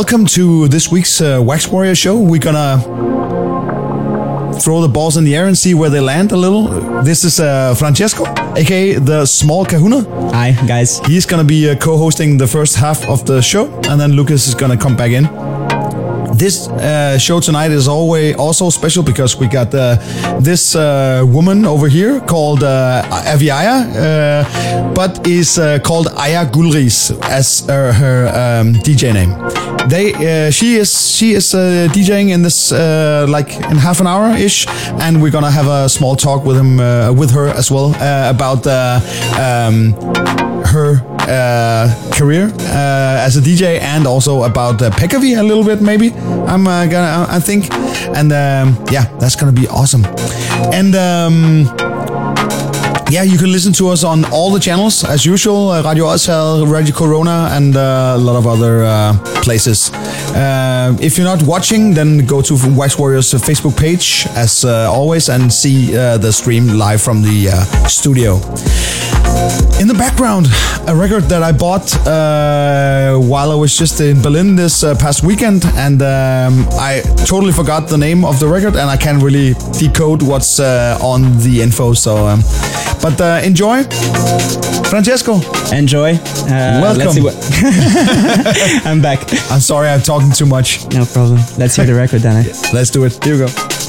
welcome 0.00 0.24
to 0.24 0.66
this 0.68 0.90
week's 0.90 1.20
uh, 1.20 1.38
Wax 1.44 1.68
Warrior 1.68 1.94
show. 1.94 2.18
We're 2.18 2.40
gonna 2.40 2.78
throw 4.62 4.80
the 4.80 4.88
balls 4.88 5.18
in 5.18 5.24
the 5.24 5.36
air 5.36 5.46
and 5.46 5.58
see 5.58 5.74
where 5.74 5.90
they 5.90 6.00
land 6.00 6.32
a 6.32 6.38
little. 6.38 7.02
This 7.02 7.22
is 7.22 7.38
uh, 7.38 7.74
Francesco, 7.74 8.24
aka 8.56 8.94
the 8.94 9.26
Small 9.26 9.66
Kahuna. 9.66 10.00
Hi, 10.32 10.52
guys. 10.66 11.00
He's 11.00 11.26
gonna 11.26 11.44
be 11.44 11.68
uh, 11.68 11.76
co-hosting 11.76 12.38
the 12.38 12.46
first 12.46 12.76
half 12.76 13.06
of 13.10 13.26
the 13.26 13.42
show, 13.42 13.66
and 13.90 14.00
then 14.00 14.12
Lucas 14.12 14.48
is 14.48 14.54
gonna 14.54 14.78
come 14.78 14.96
back 14.96 15.10
in. 15.10 15.26
This 16.40 16.68
uh, 16.68 17.18
show 17.18 17.38
tonight 17.38 17.70
is 17.70 17.86
always 17.86 18.34
also 18.36 18.70
special 18.70 19.02
because 19.02 19.36
we 19.36 19.46
got 19.46 19.74
uh, 19.74 19.96
this 20.40 20.74
uh, 20.74 21.22
woman 21.26 21.66
over 21.66 21.86
here 21.86 22.18
called 22.20 22.62
uh, 22.62 23.02
Aviaya, 23.26 23.84
uh, 23.84 24.94
but 24.94 25.26
is 25.26 25.58
uh, 25.58 25.78
called 25.80 26.08
Aya 26.16 26.46
Gulris 26.46 27.10
as 27.28 27.66
her 27.68 28.28
um, 28.28 28.72
DJ 28.72 29.12
name. 29.12 29.36
They, 29.90 30.50
she 30.50 30.76
is 30.76 31.14
she 31.14 31.32
is 31.32 31.52
DJing 31.52 32.30
in 32.30 32.40
this 32.40 32.72
like 32.72 33.56
in 33.56 33.76
half 33.76 34.00
an 34.00 34.06
hour 34.06 34.34
ish, 34.34 34.66
and 35.02 35.20
we're 35.20 35.32
gonna 35.32 35.50
have 35.50 35.68
a 35.68 35.90
small 35.90 36.16
talk 36.16 36.46
with 36.46 36.56
him 36.56 36.78
with 37.18 37.32
her 37.32 37.48
as 37.48 37.70
well 37.70 37.90
about 38.30 38.66
um, 38.66 39.92
her 40.64 41.04
career 42.12 42.50
uh, 42.60 43.26
as 43.26 43.36
a 43.36 43.40
DJ 43.40 43.80
and 43.80 44.06
also 44.06 44.42
about 44.42 44.82
uh, 44.82 44.90
Pekavi 44.90 45.38
a 45.38 45.42
little 45.42 45.64
bit 45.64 45.80
maybe 45.80 46.10
I'm 46.46 46.66
uh, 46.66 46.86
gonna 46.86 47.26
I 47.28 47.40
think 47.40 47.70
and 48.16 48.32
um, 48.32 48.84
yeah 48.90 49.04
that's 49.18 49.36
gonna 49.36 49.52
be 49.52 49.68
awesome 49.68 50.04
and 50.72 50.94
um, 50.94 51.66
yeah, 53.10 53.24
you 53.24 53.38
can 53.38 53.50
listen 53.50 53.72
to 53.72 53.88
us 53.88 54.04
on 54.04 54.24
all 54.26 54.52
the 54.52 54.60
channels 54.60 55.02
as 55.02 55.26
usual 55.26 55.70
uh, 55.70 55.82
Radio 55.82 56.04
Odsal, 56.04 56.70
Radio 56.70 56.94
Corona, 56.94 57.48
and 57.50 57.76
uh, 57.76 58.14
a 58.16 58.18
lot 58.18 58.36
of 58.36 58.46
other 58.46 58.84
uh, 58.84 59.18
places. 59.42 59.90
Uh, 60.32 60.96
if 61.00 61.18
you're 61.18 61.26
not 61.26 61.42
watching, 61.42 61.92
then 61.92 62.24
go 62.24 62.40
to 62.40 62.56
Wax 62.76 62.96
Warriors 62.98 63.34
uh, 63.34 63.38
Facebook 63.38 63.76
page 63.76 64.26
as 64.36 64.64
uh, 64.64 64.88
always 64.92 65.28
and 65.28 65.52
see 65.52 65.96
uh, 65.96 66.18
the 66.18 66.32
stream 66.32 66.68
live 66.68 67.02
from 67.02 67.22
the 67.22 67.48
uh, 67.48 67.64
studio. 67.88 68.38
In 69.80 69.88
the 69.88 69.94
background, 69.94 70.46
a 70.86 70.94
record 70.94 71.24
that 71.30 71.42
I 71.42 71.52
bought 71.52 71.94
uh, 72.06 73.16
while 73.18 73.50
I 73.50 73.54
was 73.54 73.74
just 73.74 74.00
in 74.00 74.20
Berlin 74.20 74.54
this 74.54 74.84
uh, 74.84 74.94
past 74.94 75.22
weekend, 75.22 75.64
and 75.76 76.02
um, 76.02 76.66
I 76.72 77.00
totally 77.24 77.52
forgot 77.52 77.88
the 77.88 77.96
name 77.96 78.24
of 78.24 78.38
the 78.40 78.46
record, 78.46 78.76
and 78.76 78.90
I 78.90 78.96
can't 78.98 79.22
really 79.22 79.54
decode 79.78 80.22
what's 80.22 80.60
uh, 80.60 80.98
on 81.00 81.38
the 81.38 81.62
info. 81.62 81.94
So, 81.94 82.26
um, 82.26 82.40
but 83.00 83.18
uh, 83.20 83.40
enjoy, 83.42 83.84
Francesco. 84.90 85.40
Enjoy. 85.72 86.12
Uh, 86.12 86.80
Welcome. 86.82 86.98
Let's 86.98 87.14
see 87.14 87.22
what 87.22 87.36
I'm 88.86 89.00
back. 89.00 89.20
I'm 89.50 89.60
sorry 89.60 89.88
I'm 89.88 90.02
talking 90.02 90.30
too 90.32 90.46
much. 90.46 90.84
No 90.92 91.06
problem. 91.06 91.38
Let's 91.56 91.76
hear 91.76 91.86
the 91.86 91.94
record 91.94 92.20
then. 92.20 92.44
Let's 92.74 92.90
do 92.90 93.04
it. 93.04 93.24
Here 93.24 93.34
we 93.34 93.46
go. 93.46 93.79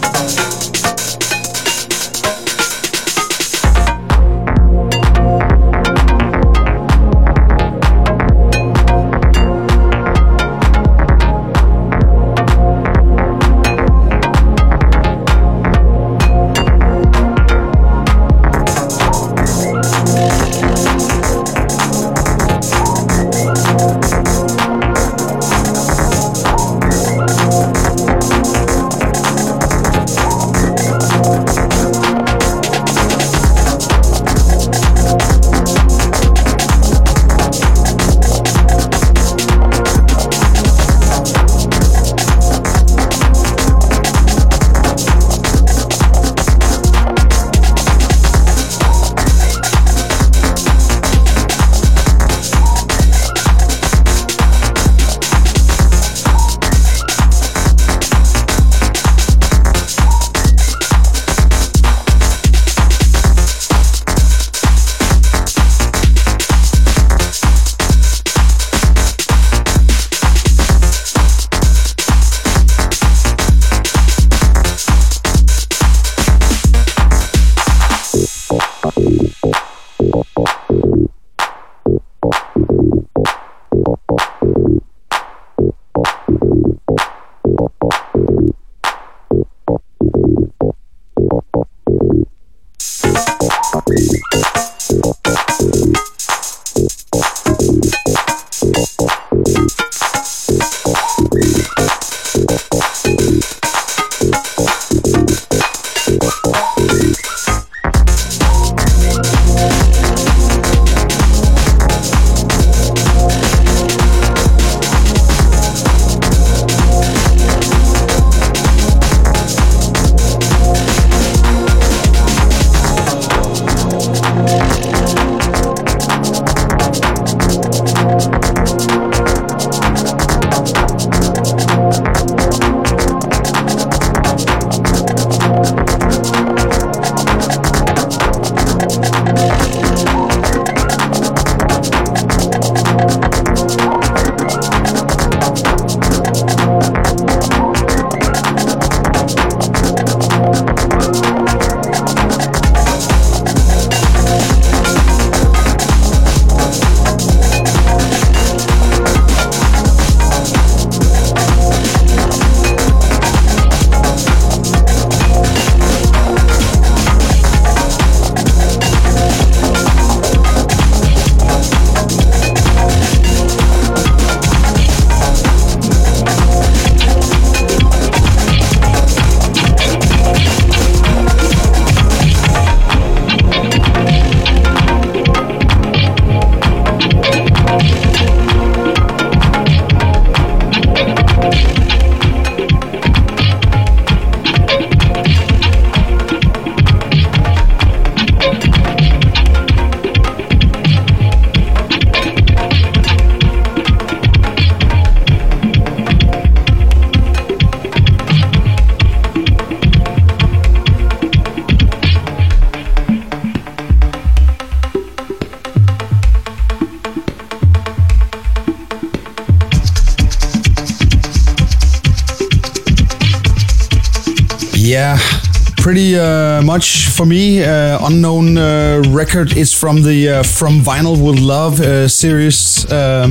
Much 226.76 227.08
for 227.10 227.26
me. 227.26 227.62
Uh, 227.64 228.08
unknown 228.08 228.58
uh, 228.58 229.02
record 229.10 229.58
is 229.58 229.74
from 229.74 230.04
the 230.04 230.20
uh, 230.30 230.44
From 230.44 230.80
Vinyl 230.80 231.16
with 231.26 231.38
Love 231.40 231.82
uh, 231.82 232.08
series. 232.08 232.86
Uh, 232.90 233.28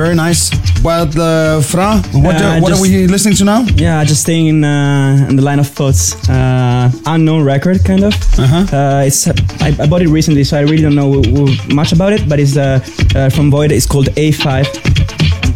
very 0.00 0.14
nice. 0.14 0.50
But 0.82 1.16
uh, 1.16 1.62
Fra, 1.62 2.02
what, 2.12 2.36
what 2.62 2.72
are 2.72 2.82
we 2.82 3.06
listening 3.06 3.36
to 3.36 3.44
now? 3.44 3.60
Yeah, 3.76 4.04
just 4.04 4.22
staying 4.22 4.46
in, 4.48 4.64
uh, 4.64 5.26
in 5.28 5.36
the 5.36 5.42
line 5.42 5.58
of 5.58 5.68
thoughts. 5.68 6.02
Uh, 6.28 6.92
unknown 7.06 7.44
record, 7.44 7.82
kind 7.82 8.04
of. 8.04 8.14
Uh-huh. 8.38 8.76
Uh, 8.76 9.08
it's 9.08 9.26
I, 9.66 9.68
I 9.82 9.86
bought 9.88 10.02
it 10.02 10.08
recently, 10.08 10.44
so 10.44 10.58
I 10.58 10.62
really 10.62 10.82
don't 10.82 10.98
know 11.02 11.22
much 11.74 11.92
about 11.92 12.12
it. 12.12 12.28
But 12.28 12.40
it's 12.40 12.56
uh, 12.56 12.80
uh, 13.14 13.30
from 13.30 13.50
Void. 13.50 13.72
It's 13.72 13.86
called 13.86 14.08
A5. 14.16 14.66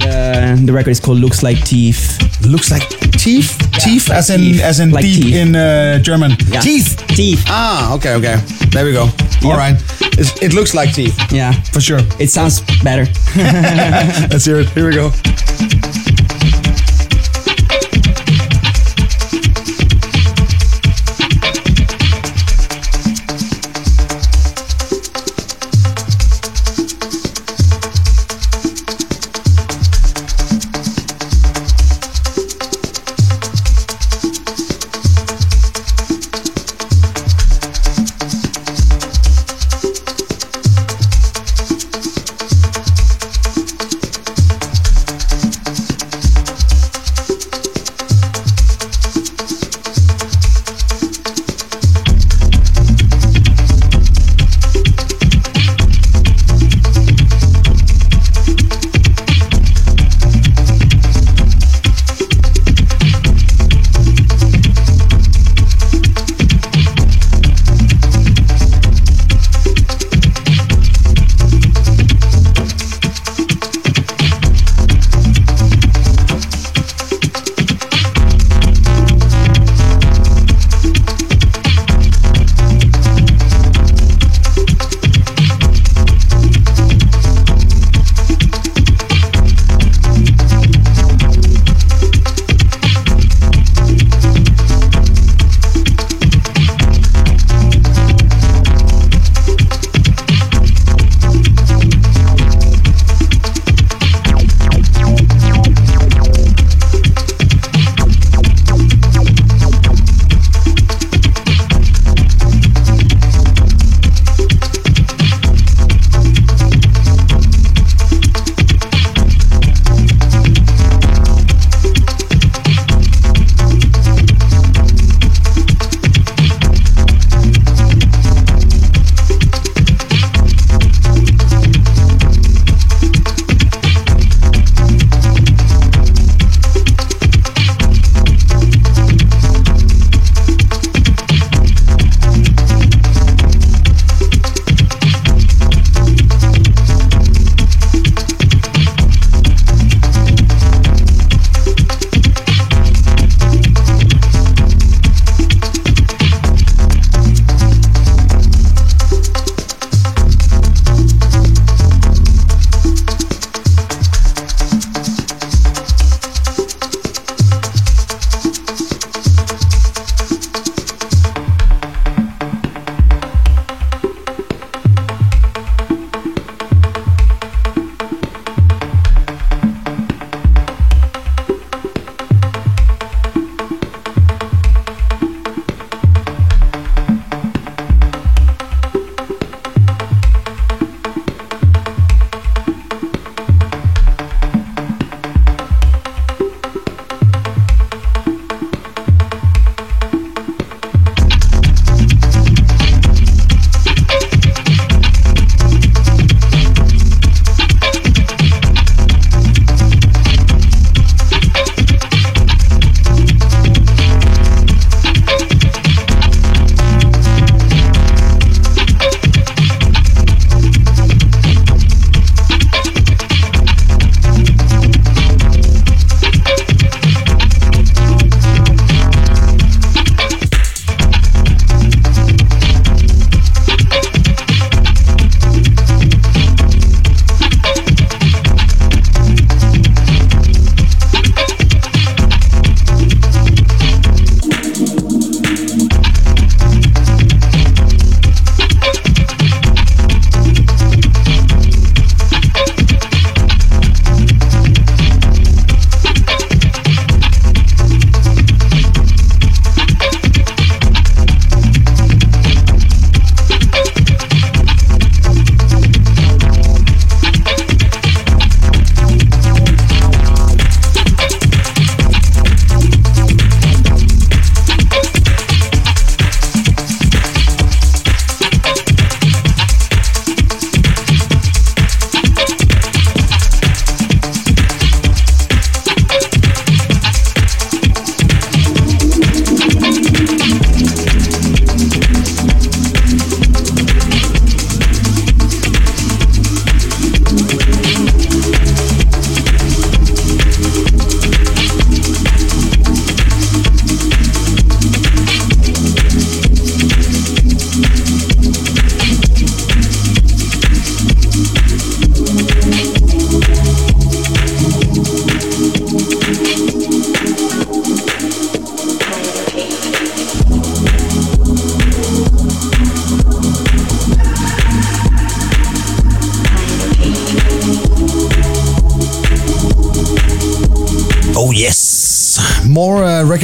And, 0.07 0.61
uh, 0.61 0.67
the 0.67 0.73
record 0.73 0.91
is 0.91 1.01
called 1.01 1.19
Looks 1.19 1.43
Like 1.43 1.61
Teeth. 1.65 2.03
Looks 2.47 2.71
like 2.71 2.89
teeth. 3.25 3.64
Teeth, 3.81 4.11
as 4.11 4.31
in 4.31 4.41
teeth. 4.41 4.63
as 4.63 4.81
in 4.81 4.91
Like 4.91 5.03
deep 5.05 5.23
teeth. 5.23 5.35
in 5.37 5.57
uh, 5.57 5.99
German. 5.99 6.33
Yeah. 6.49 6.61
Teeth. 6.61 7.03
Teeth. 7.09 7.45
Ah, 7.49 7.95
okay, 7.95 8.15
okay. 8.15 8.37
There 8.71 8.85
we 8.85 8.93
go. 8.93 9.03
All 9.43 9.51
Yep. 9.51 9.59
right. 9.59 9.77
It's, 10.19 10.31
it 10.43 10.53
looks 10.55 10.75
like 10.75 10.93
teeth 10.95 11.17
Yeah, 11.33 11.53
for 11.73 11.81
sure. 11.81 12.01
it 12.19 12.31
sounds 12.31 12.61
better. 12.83 13.05
Let's 14.31 14.45
hear 14.45 14.61
it. 14.61 14.69
Here 14.71 14.87
we 14.89 14.95
go. 14.95 15.11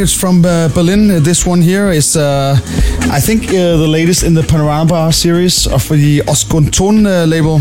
Records 0.00 0.18
from 0.18 0.42
uh, 0.46 0.68
Berlin. 0.68 1.22
This 1.22 1.44
one 1.44 1.60
here 1.60 1.90
is, 1.90 2.16
uh, 2.16 2.56
I 3.12 3.20
think, 3.20 3.50
uh, 3.50 3.76
the 3.76 3.86
latest 3.86 4.22
in 4.22 4.32
the 4.32 4.42
Panorama 4.42 5.12
series 5.12 5.66
of 5.66 5.86
the 5.90 6.22
Ostgut 6.26 6.70
Ton 6.72 7.06
uh, 7.06 7.26
label. 7.26 7.60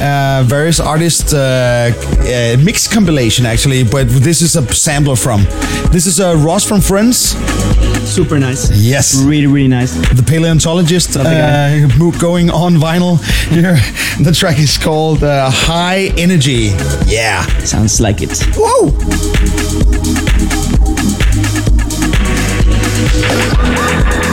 Uh, 0.00 0.44
various 0.46 0.78
artists 0.78 1.34
uh, 1.34 1.90
uh, 1.90 2.64
mix 2.64 2.86
compilation 2.86 3.44
actually, 3.44 3.82
but 3.82 4.08
this 4.08 4.40
is 4.40 4.54
a 4.54 4.62
sampler 4.72 5.16
from. 5.16 5.42
This 5.90 6.06
is 6.06 6.20
uh, 6.20 6.36
Ross 6.36 6.64
from 6.64 6.80
Friends. 6.80 7.34
Super 8.08 8.38
nice. 8.38 8.70
Yes. 8.70 9.20
Really, 9.24 9.48
really 9.48 9.68
nice. 9.68 9.92
The 10.14 10.22
paleontologist 10.22 11.14
the 11.14 11.22
uh, 11.22 12.20
going 12.20 12.50
on 12.50 12.74
vinyl 12.74 13.18
here. 13.48 13.76
The 14.24 14.32
track 14.32 14.58
is 14.58 14.78
called 14.78 15.24
uh, 15.24 15.50
High 15.50 16.12
Energy. 16.16 16.72
Yeah. 17.06 17.44
Sounds 17.64 18.00
like 18.00 18.20
it. 18.22 18.30
Whoa! 18.54 18.90
Oh 23.22 23.26
yes, 23.26 24.29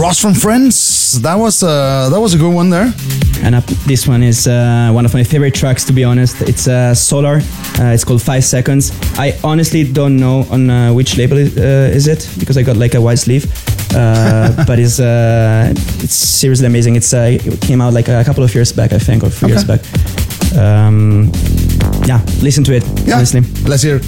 Ross 0.00 0.18
from 0.18 0.32
Friends. 0.34 1.20
That 1.20 1.34
was 1.34 1.62
uh, 1.62 2.08
that 2.10 2.18
was 2.20 2.32
a 2.34 2.38
good 2.38 2.54
one 2.54 2.70
there. 2.70 2.92
And 3.42 3.54
up, 3.54 3.64
this 3.86 4.06
one 4.08 4.22
is 4.22 4.46
uh, 4.46 4.90
one 4.92 5.04
of 5.04 5.12
my 5.14 5.24
favorite 5.24 5.54
tracks, 5.54 5.84
to 5.84 5.92
be 5.92 6.04
honest. 6.04 6.40
It's 6.42 6.66
uh, 6.68 6.94
Solar. 6.94 7.36
Uh, 7.78 7.92
it's 7.94 8.04
called 8.04 8.22
Five 8.22 8.44
Seconds. 8.44 8.92
I 9.18 9.38
honestly 9.44 9.84
don't 9.84 10.16
know 10.16 10.46
on 10.50 10.70
uh, 10.70 10.92
which 10.94 11.16
label 11.18 11.38
it, 11.38 11.56
uh, 11.56 11.94
is 11.96 12.06
it 12.06 12.28
because 12.38 12.56
I 12.56 12.62
got 12.62 12.76
like 12.76 12.94
a 12.94 13.00
white 13.00 13.18
sleeve. 13.18 13.44
uh, 13.94 14.64
but 14.66 14.78
it's 14.78 15.00
uh, 15.00 15.72
it's 16.02 16.14
seriously 16.14 16.66
amazing. 16.66 16.96
It's 16.96 17.12
uh, 17.12 17.38
it 17.44 17.60
came 17.60 17.80
out 17.80 17.92
like 17.92 18.08
a 18.08 18.24
couple 18.24 18.42
of 18.44 18.54
years 18.54 18.72
back, 18.72 18.92
I 18.92 18.98
think, 18.98 19.22
or 19.22 19.30
three 19.30 19.48
years 19.50 19.68
Okay. 19.68 19.76
back. 19.76 20.56
Um, 20.58 21.30
yeah, 22.06 22.20
listen 22.42 22.64
to 22.64 22.72
it. 22.72 22.84
Yeah. 23.06 23.16
Honestly. 23.16 23.40
Let's 23.68 23.82
hear. 23.82 23.96
it. 23.96 24.04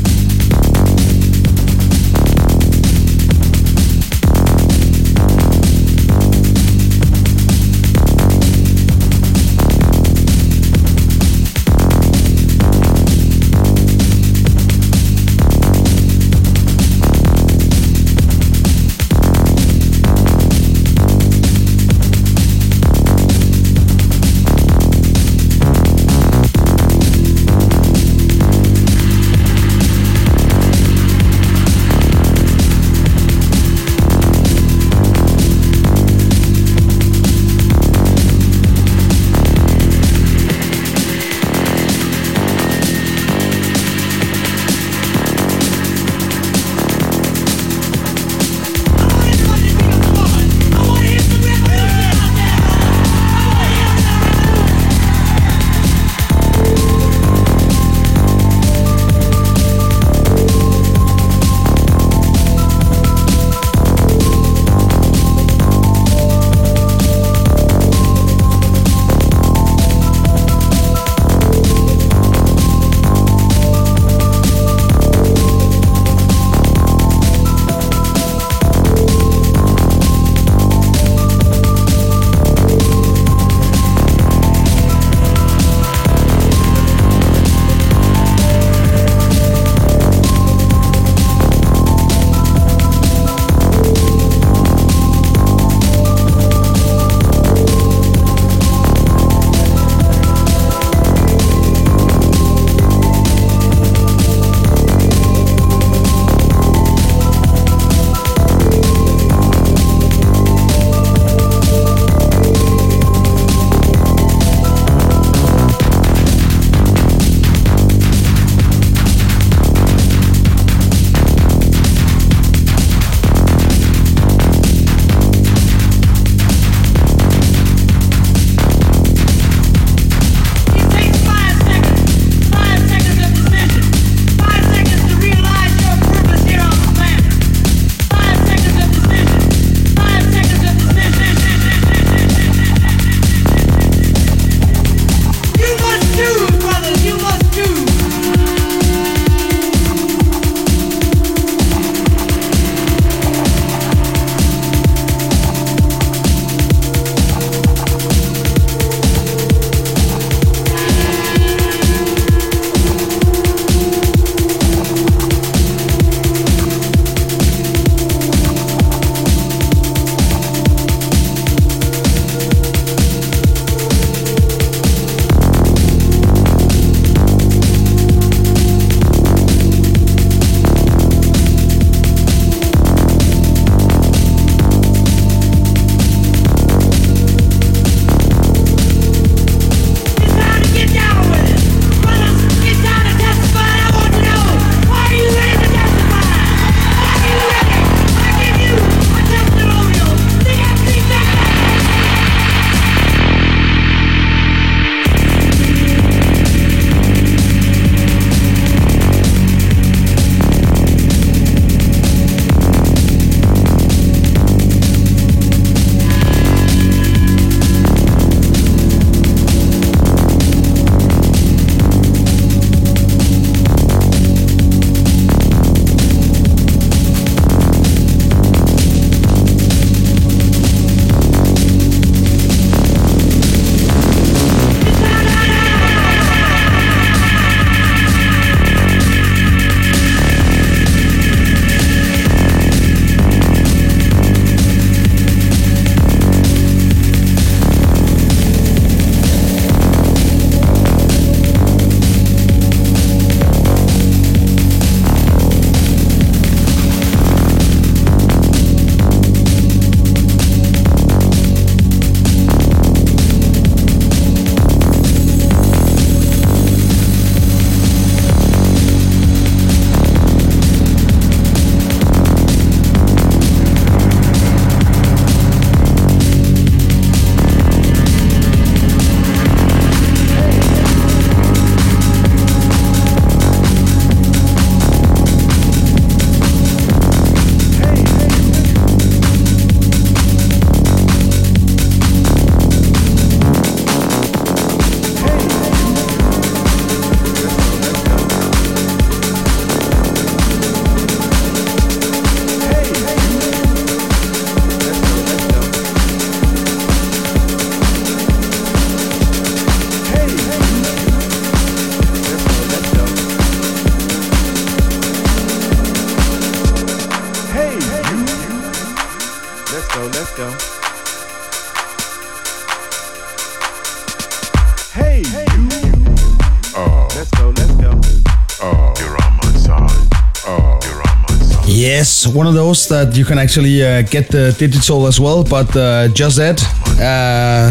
one 332.34 332.47
of 332.47 332.54
those 332.54 332.88
that 332.88 333.16
you 333.16 333.25
can 333.25 333.38
actually 333.38 333.82
uh, 333.82 334.02
get 334.02 334.28
the 334.28 334.54
digital 334.58 335.06
as 335.06 335.21
well. 335.21 335.45
But 335.45 335.75
uh, 335.76 336.08
just 336.08 336.36
that, 336.36 336.62
uh, 337.00 337.71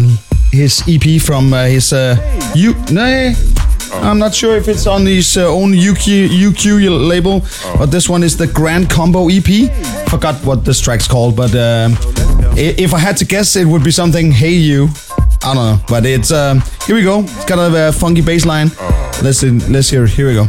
his 0.50 0.82
EP 0.86 1.20
from 1.20 1.52
uh, 1.52 1.64
his 1.66 1.92
uh, 1.92 2.16
U. 2.54 2.74
No, 2.90 3.32
oh. 3.32 4.00
I'm 4.02 4.18
not 4.18 4.34
sure 4.34 4.56
if 4.56 4.68
it's 4.68 4.86
on 4.86 5.06
his 5.06 5.36
own 5.36 5.72
UQ, 5.72 6.28
UQ 6.28 7.08
label, 7.08 7.42
but 7.78 7.86
this 7.86 8.08
one 8.08 8.22
is 8.22 8.36
the 8.36 8.46
Grand 8.46 8.88
Combo 8.90 9.28
EP. 9.28 9.70
Forgot 10.08 10.36
what 10.44 10.64
this 10.64 10.80
track's 10.80 11.08
called, 11.08 11.36
but 11.36 11.54
um, 11.54 11.96
if 12.56 12.94
I 12.94 12.98
had 12.98 13.16
to 13.18 13.24
guess, 13.24 13.56
it 13.56 13.66
would 13.66 13.84
be 13.84 13.90
something 13.90 14.32
Hey 14.32 14.54
You. 14.54 14.88
I 15.44 15.54
don't 15.54 15.56
know, 15.56 15.84
but 15.88 16.06
it's 16.06 16.30
um, 16.30 16.62
here 16.86 16.94
we 16.94 17.02
go. 17.02 17.20
It's 17.20 17.44
kind 17.44 17.60
of 17.60 17.74
a 17.74 17.92
funky 17.92 18.22
bass 18.22 18.46
line. 18.46 18.70
Oh. 18.78 19.02
Let's 19.22 19.42
let's 19.42 19.88
hear. 19.88 20.04
It. 20.04 20.10
Here 20.10 20.28
we 20.28 20.34
go. 20.34 20.48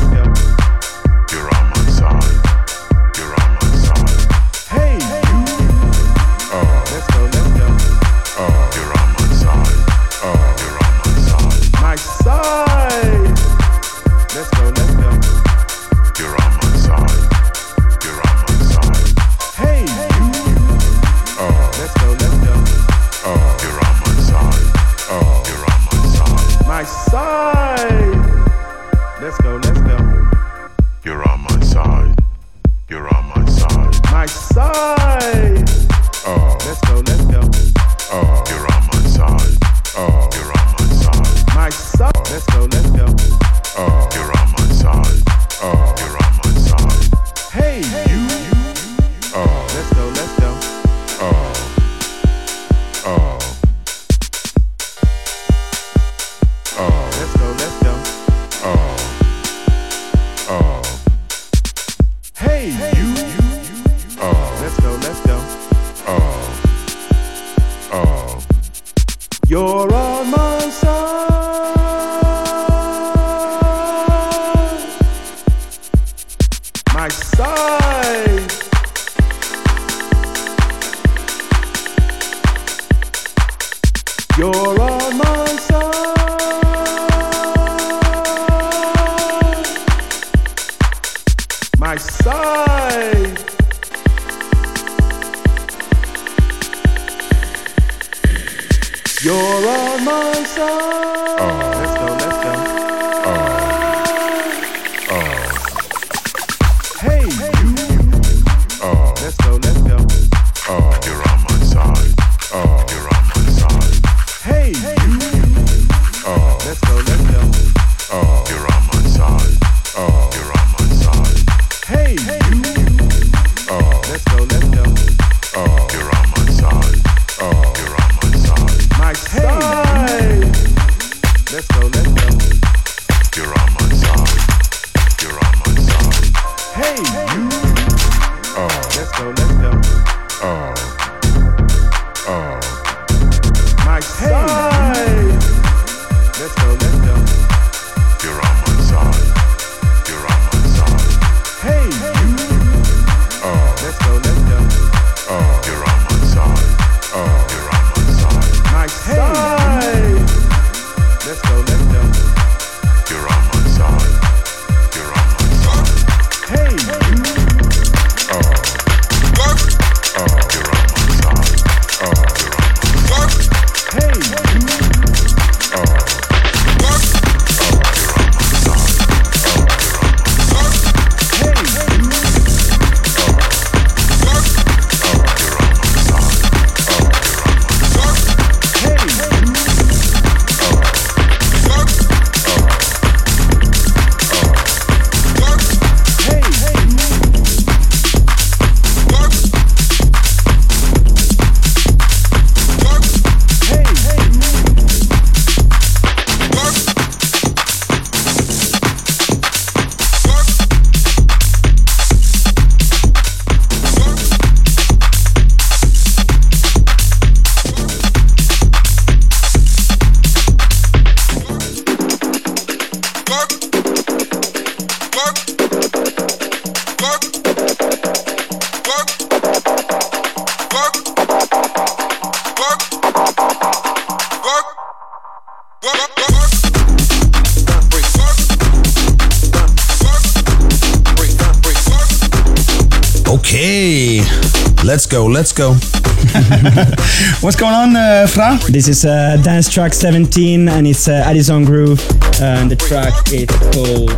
go, 245.11 245.25
let's 245.25 245.51
go. 245.51 245.73
What's 247.41 247.57
going 247.57 247.73
on, 247.73 247.95
uh, 247.95 248.27
Fra? 248.27 248.57
This 248.69 248.87
is 248.87 249.03
uh, 249.03 249.37
dance 249.43 249.69
track 249.69 249.93
17, 249.93 250.69
and 250.69 250.87
it's 250.87 251.07
uh, 251.07 251.23
Addison 251.25 251.65
Groove, 251.65 251.99
and 252.41 252.71
the 252.71 252.75
track 252.77 253.13
is 253.33 253.47
called. 253.73 254.09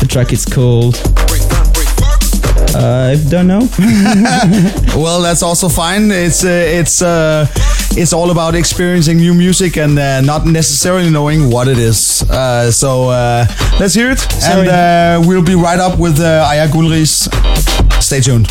The 0.00 0.06
track 0.08 0.32
is 0.32 0.44
called. 0.44 0.96
Uh, 2.74 3.12
I 3.14 3.30
don't 3.30 3.46
know. 3.46 3.68
Well, 5.00 5.22
that's 5.22 5.42
also 5.42 5.68
fine. 5.68 6.10
It's 6.10 6.44
uh, 6.44 6.48
it's 6.48 7.02
uh, 7.02 7.46
it's 7.96 8.12
all 8.12 8.30
about 8.30 8.54
experiencing 8.54 9.18
new 9.18 9.34
music 9.34 9.76
and 9.76 9.98
uh, 9.98 10.20
not 10.20 10.46
necessarily 10.46 11.10
knowing 11.10 11.50
what 11.50 11.68
it 11.68 11.78
is. 11.78 12.22
Uh, 12.30 12.70
so 12.70 13.08
uh, 13.10 13.46
let's 13.80 13.94
hear 13.94 14.10
it, 14.10 14.18
Sorry. 14.18 14.68
and 14.68 14.68
uh, 14.68 15.28
we'll 15.28 15.42
be 15.44 15.54
right 15.56 15.78
up 15.80 15.98
with 15.98 16.18
uh, 16.20 16.46
Aya 16.48 16.68
Gulris. 16.68 17.28
Stay 18.02 18.20
tuned. 18.20 18.48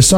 Øh, 0.00 0.04
så 0.04 0.16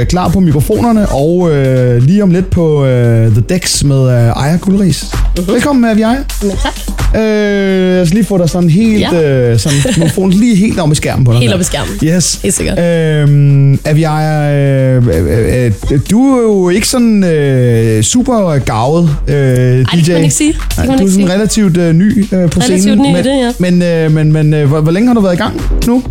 øh, 0.00 0.06
klar 0.06 0.28
på 0.28 0.40
mikrofonerne, 0.40 1.08
og 1.08 1.50
øh, 1.50 2.02
lige 2.02 2.22
om 2.22 2.30
lidt 2.30 2.50
på 2.50 2.84
øh, 2.84 3.30
The 3.32 3.40
Decks 3.48 3.84
med 3.84 4.02
øh, 4.08 4.44
Aya 4.44 4.56
Gulris. 4.56 5.02
Uh-huh. 5.02 5.52
Velkommen, 5.52 5.84
øh, 5.84 5.90
Aya. 6.10 6.18
Men 6.42 6.50
tak. 6.62 7.20
Øh, 7.22 7.96
jeg 7.98 8.06
skal 8.06 8.16
lige 8.16 8.24
få 8.26 8.38
dig 8.38 8.48
sådan 8.50 8.70
helt, 8.70 9.00
Ja. 9.12 9.50
øh, 9.50 9.58
sådan, 9.58 9.78
mikrofonen 9.96 10.32
lige 10.32 10.56
helt 10.56 10.78
om 10.80 10.92
i 10.92 10.94
skærmen 10.94 11.24
på 11.24 11.32
dig. 11.32 11.40
Helt 11.40 11.50
der. 11.50 11.54
op 11.56 11.60
i 11.60 11.64
skærmen. 11.64 11.94
Yes. 12.04 12.40
Helt 12.42 12.54
sikkert. 12.54 12.78
Øhm, 12.78 13.78
Aviaja, 13.84 14.54
øh, 14.56 15.06
øh, 15.06 15.72
øh, 15.92 16.00
du 16.10 16.36
er 16.36 16.42
jo 16.42 16.68
ikke 16.68 16.88
sådan 16.88 17.24
øh, 17.24 18.02
super 18.02 18.58
gavet 18.58 19.10
øh, 19.28 19.34
det 19.36 19.86
DJ. 19.94 20.00
kan 20.04 20.12
man 20.14 20.22
ikke 20.22 20.34
sige. 20.34 20.52
Det 20.52 20.76
Nej, 20.76 20.86
man 20.86 20.98
du 20.98 21.04
er 21.04 21.08
sådan 21.10 21.26
sige. 21.26 21.34
relativt 21.34 21.76
øh, 21.76 21.92
ny 21.92 22.18
øh, 22.22 22.28
på 22.30 22.36
Relativt 22.36 22.80
scenen. 22.80 22.98
ny 22.98 23.08
i 23.08 23.12
men, 23.12 23.24
det, 23.24 23.30
ja. 23.30 23.52
Men, 23.58 23.82
øh, 23.82 24.12
men, 24.12 24.32
men 24.32 24.54
øh, 24.54 24.68
hvor, 24.68 24.80
hvor 24.80 24.92
længe 24.92 25.06
har 25.08 25.14
du 25.14 25.20
været 25.20 25.34
i 25.34 25.38
gang 25.38 25.60
nu? 25.86 26.02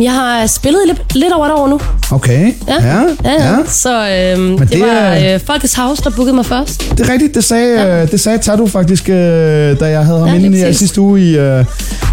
Jeg 0.00 0.12
har 0.12 0.46
spillet 0.46 0.80
lidt, 0.86 1.14
lidt 1.14 1.32
over 1.32 1.46
et 1.46 1.52
år 1.52 1.68
nu. 1.68 1.80
Okay. 2.10 2.52
Ja, 2.68 2.74
ja, 2.86 3.00
ja. 3.24 3.32
ja. 3.48 3.56
Så 3.66 4.08
øhm, 4.08 4.58
det, 4.58 4.72
det 4.72 4.80
var 4.80 5.32
øh, 5.34 5.40
Folkets 5.46 5.74
House, 5.74 6.02
der 6.04 6.10
bookede 6.10 6.34
mig 6.36 6.46
først. 6.46 6.90
Det 6.98 7.08
er 7.08 7.12
rigtigt, 7.12 7.34
det 7.34 7.44
sagde, 7.44 7.80
ja. 7.82 8.02
øh, 8.02 8.10
det 8.10 8.20
sagde 8.20 8.38
Tatu 8.38 8.66
faktisk, 8.66 9.08
øh, 9.08 9.14
da 9.80 9.84
jeg 9.86 10.04
havde 10.06 10.18
ham 10.18 10.28
Ja, 10.28 10.34
ja, 10.34 10.44
inde 10.44 10.58
i 10.58 10.62
præcis. 10.62 10.78
sidste 10.78 11.00
uge 11.00 11.20
i, 11.20 11.36
øh, 11.38 11.64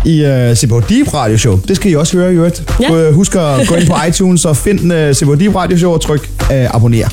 i 0.05 0.23
øh, 0.25 0.55
CBH 0.55 0.89
Deep 0.89 1.13
Radio 1.13 1.37
Show. 1.37 1.59
Det 1.67 1.75
skal 1.75 1.91
I 1.91 1.95
også 1.95 2.17
høre 2.17 2.31
i 2.31 2.35
øvrigt. 2.35 2.63
Ja. 2.81 2.93
Ja. 2.93 3.11
Husk 3.11 3.35
at 3.35 3.67
gå 3.67 3.75
ind 3.75 3.87
på 3.87 3.95
iTunes 4.09 4.45
og 4.45 4.57
find 4.57 4.93
øh, 4.93 5.13
CBH 5.13 5.39
Deep 5.39 5.55
Radio 5.55 5.77
Show 5.77 5.91
og 5.93 6.01
tryk 6.01 6.29
øh, 6.53 6.75
abonner. 6.75 7.07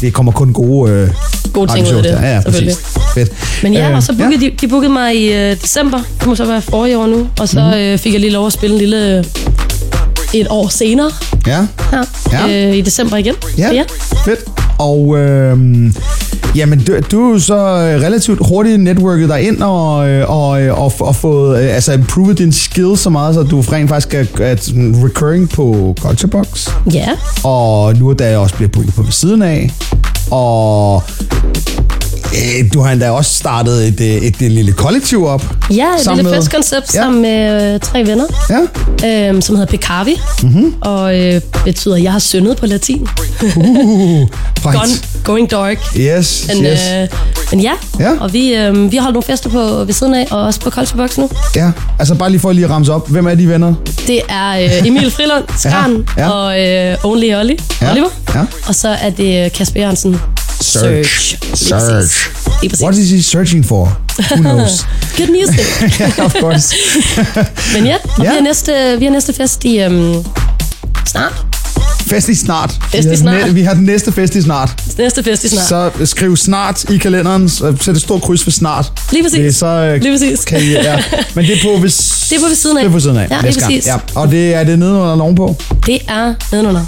Det 0.00 0.12
kommer 0.12 0.32
kun 0.32 0.52
gode 0.52 0.92
øh, 0.92 1.08
Gode 1.52 1.72
ting 1.72 1.88
ud 1.88 1.92
af 1.96 2.02
det. 2.02 2.10
Ja, 2.10 2.34
ja, 2.34 2.40
præcis. 2.40 2.76
Fedt. 3.14 3.32
Men 3.62 3.72
ja, 3.74 3.88
Øh, 3.90 3.96
og 3.96 4.02
så 4.02 4.14
bookede 4.18 4.40
de, 4.40 4.50
de 4.60 4.68
bookede 4.68 4.92
mig 4.92 5.16
i 5.16 5.32
øh, 5.32 5.56
december. 5.62 5.98
Det 6.18 6.26
må 6.26 6.34
så 6.34 6.44
være 6.44 6.62
forrige 6.62 6.98
år 6.98 7.06
nu. 7.06 7.26
Og 7.40 7.48
så 7.48 7.60
Mhm. 7.60 7.74
øh, 7.74 7.98
fik 7.98 8.12
jeg 8.12 8.20
lige 8.20 8.32
lov 8.32 8.46
at 8.46 8.52
spille 8.52 8.74
en 8.74 8.78
lille... 8.80 9.24
Et 10.34 10.46
år 10.50 10.68
senere 10.68 11.10
Ja, 11.46 11.66
her, 11.90 12.04
Ja. 12.32 12.68
øh, 12.68 12.76
i 12.76 12.80
december 12.80 13.16
igen. 13.16 13.34
ja, 13.58 13.72
ja. 13.72 13.82
fedt. 14.24 14.40
Og 14.78 15.18
øh, 15.18 15.58
jamen, 16.56 16.80
du, 16.84 16.92
du 17.10 17.34
er 17.34 17.38
så 17.38 17.54
øh, 17.56 18.00
relativt 18.02 18.46
hurtigt 18.48 18.80
networket 18.80 19.28
dig 19.28 19.42
ind 19.42 19.62
og, 19.62 20.08
øh, 20.08 20.30
og, 20.30 20.62
øh, 20.62 20.80
og, 20.80 20.92
og 21.00 21.16
fået 21.16 21.58
altså 21.58 21.92
improved 21.92 22.34
din 22.34 22.52
skills 22.52 23.00
så 23.00 23.10
meget, 23.10 23.34
så 23.34 23.42
du 23.42 23.60
rent 23.60 23.88
faktisk 23.88 24.14
er, 24.14 24.20
er 24.40 24.54
recurring 25.04 25.48
på 25.48 25.94
Culture 26.00 26.28
Box. 26.30 26.68
Ja, 26.92 27.08
og 27.44 27.94
nu 27.96 28.08
er 28.10 28.14
der 28.14 28.36
også 28.36 28.54
bliver 28.54 28.68
booket 28.68 28.94
på 28.94 29.02
ved 29.02 29.12
siden 29.12 29.42
af. 29.42 29.70
Og 30.30 31.02
du 32.74 32.80
har 32.80 32.92
endda 32.92 33.10
også 33.10 33.34
startet 33.34 33.88
et, 33.88 34.00
øh, 34.00 34.06
et, 34.06 34.42
et 34.42 34.52
lille 34.52 34.72
kollektiv 34.72 35.26
op. 35.26 35.42
ja 35.70 35.86
et 36.00 36.06
lille 36.08 36.22
med- 36.22 36.34
festkoncept 36.34 36.94
Ja. 36.94 37.00
sammen 37.00 37.22
med 37.22 37.74
øh, 37.74 37.80
tre 37.80 38.06
venner, 38.06 38.24
Ja, 38.50 39.30
øh, 39.34 39.42
som 39.42 39.56
hedder. 39.56 40.04
Mhm. 40.42 40.52
Mm-hmm. 40.54 40.74
Og 40.80 41.18
øh, 41.20 41.40
betyder, 41.64 41.94
at 41.96 42.02
jeg 42.02 42.12
har 42.12 42.18
syndet 42.18 42.56
på 42.56 42.66
latin. 42.66 43.00
uh, 43.42 43.52
Gone, 43.56 44.28
right. 44.64 45.08
going 45.24 45.50
dark. 45.50 45.78
Yes, 45.96 46.46
Men, 46.54 46.64
yes. 46.64 46.80
øh, 47.02 47.08
men 47.50 47.60
ja, 47.60 47.72
Ja. 48.00 48.10
og 48.20 48.32
vi, 48.32 48.54
øh, 48.54 48.92
vi 48.92 48.96
har 48.96 49.02
holdt 49.02 49.14
nogle 49.14 49.22
fester 49.26 49.50
på 49.50 49.84
ved 49.84 49.92
siden 49.92 50.14
af, 50.14 50.26
og 50.30 50.42
også 50.42 50.60
på 50.60 50.70
Culture 50.70 50.96
Box 50.98 51.18
nu. 51.18 51.30
Ja, 51.56 51.70
altså 51.98 52.14
bare 52.14 52.30
lige 52.30 52.40
for 52.40 52.50
at 52.50 52.54
lige 52.56 52.68
ramse 52.68 52.92
op. 52.92 53.08
Hvem 53.10 53.26
er 53.26 53.34
de 53.34 53.48
venner? 53.48 53.74
Det 54.06 54.20
er 54.28 54.50
øh, 54.50 54.86
Emil 54.86 55.10
Frilund, 55.10 55.44
Skarn 55.58 56.06
Ja, 56.16 56.22
ja. 56.22 56.30
og 56.30 56.60
øh, 56.60 57.04
Only 57.04 57.34
Olli, 57.34 57.58
Ja, 57.82 57.90
Oliver. 57.92 58.08
ja. 58.34 58.40
Og 58.68 58.74
så 58.74 58.88
er 58.88 59.10
det 59.10 59.44
øh, 59.44 59.50
Kasper 59.52 59.80
Jørgensen. 59.80 60.16
Search. 60.60 61.36
Search. 61.54 62.30
præcis. 62.68 62.82
What 62.82 62.94
is 62.96 63.10
he 63.10 63.22
searching 63.22 63.66
for? 63.66 63.96
Who 64.18 64.36
knows? 64.42 64.86
Good 65.16 65.28
music. 65.30 65.66
yeah, 66.00 66.24
of 66.26 66.34
course. 66.40 66.74
Men 67.74 67.86
ja, 67.86 67.94
og 68.18 68.24
Ja. 68.24 68.30
vi, 68.30 68.36
har 68.36 68.40
næste, 68.42 68.96
vi 68.98 69.04
har 69.04 69.12
næste 69.12 69.32
fest 69.32 69.64
i 69.64 69.78
øhm, 69.80 70.24
snart. 71.06 71.44
Fest 72.06 72.28
i 72.28 72.34
snart. 72.34 72.70
Fest 72.92 73.04
i 73.06 73.08
vi, 73.08 73.08
har, 73.08 73.16
snart. 73.16 73.54
vi 73.54 73.62
har 73.62 73.74
den 73.74 73.84
næste 73.84 74.12
fest 74.12 74.34
i 74.34 74.42
snart. 74.42 74.82
Næste 74.98 75.22
fest 75.22 75.44
i 75.44 75.48
snart. 75.48 75.66
Så 75.98 76.06
skriv 76.06 76.36
snart 76.36 76.84
i 76.90 76.96
kalenderen. 76.96 77.48
så 77.48 77.76
Sæt 77.80 77.94
et 77.96 78.00
stort 78.02 78.22
kryds 78.22 78.44
for 78.44 78.50
snart. 78.50 78.92
Lige 79.12 79.22
præcis. 79.22 79.38
Det 79.38 79.56
så, 79.56 79.66
øh, 79.66 80.02
Lige 80.02 80.12
præcis. 80.14 80.44
Kan 80.44 80.60
I, 80.60 80.70
ja. 80.70 81.02
Men 81.34 81.44
det 81.44 81.52
er 81.52 81.62
på 81.62 81.80
ved, 81.82 81.88
Det 82.30 82.36
er 82.36 82.40
på 82.40 82.46
ved 82.46 82.54
siden 82.54 82.76
af. 82.76 82.82
Det 82.84 82.88
er 82.88 82.92
på 82.92 83.00
siden 83.00 83.16
af. 83.16 83.26
Ja, 83.30 83.40
lige 83.40 83.52
gang. 83.52 83.62
præcis. 83.64 83.86
Ja. 83.86 83.94
Og 84.14 84.30
det 84.30 84.54
er 84.54 84.64
det 84.64 84.78
nede 84.78 84.90
under 84.92 85.16
loven 85.16 85.34
på. 85.34 85.56
Det 85.86 85.98
er 86.08 86.34
nedenunder. 86.52 86.84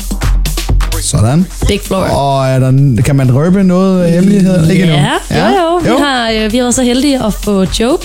Sådan. 1.02 1.46
Big 1.68 1.80
Floor. 1.84 2.00
Og 2.02 2.46
er 2.48 2.58
der, 2.58 3.02
kan 3.04 3.16
man 3.16 3.34
røbe 3.34 3.64
noget 3.64 4.10
hemmelighed? 4.12 4.70
Ikke 4.70 4.82
endnu? 4.82 4.96
Ja, 5.30 5.48
jo, 5.48 5.54
jo. 5.88 5.94
Vi, 5.96 6.02
har, 6.02 6.30
øh, 6.30 6.52
vi 6.52 6.58
været 6.58 6.74
så 6.74 6.82
heldige 6.82 7.24
at 7.26 7.34
få 7.34 7.64
Joe. 7.80 7.98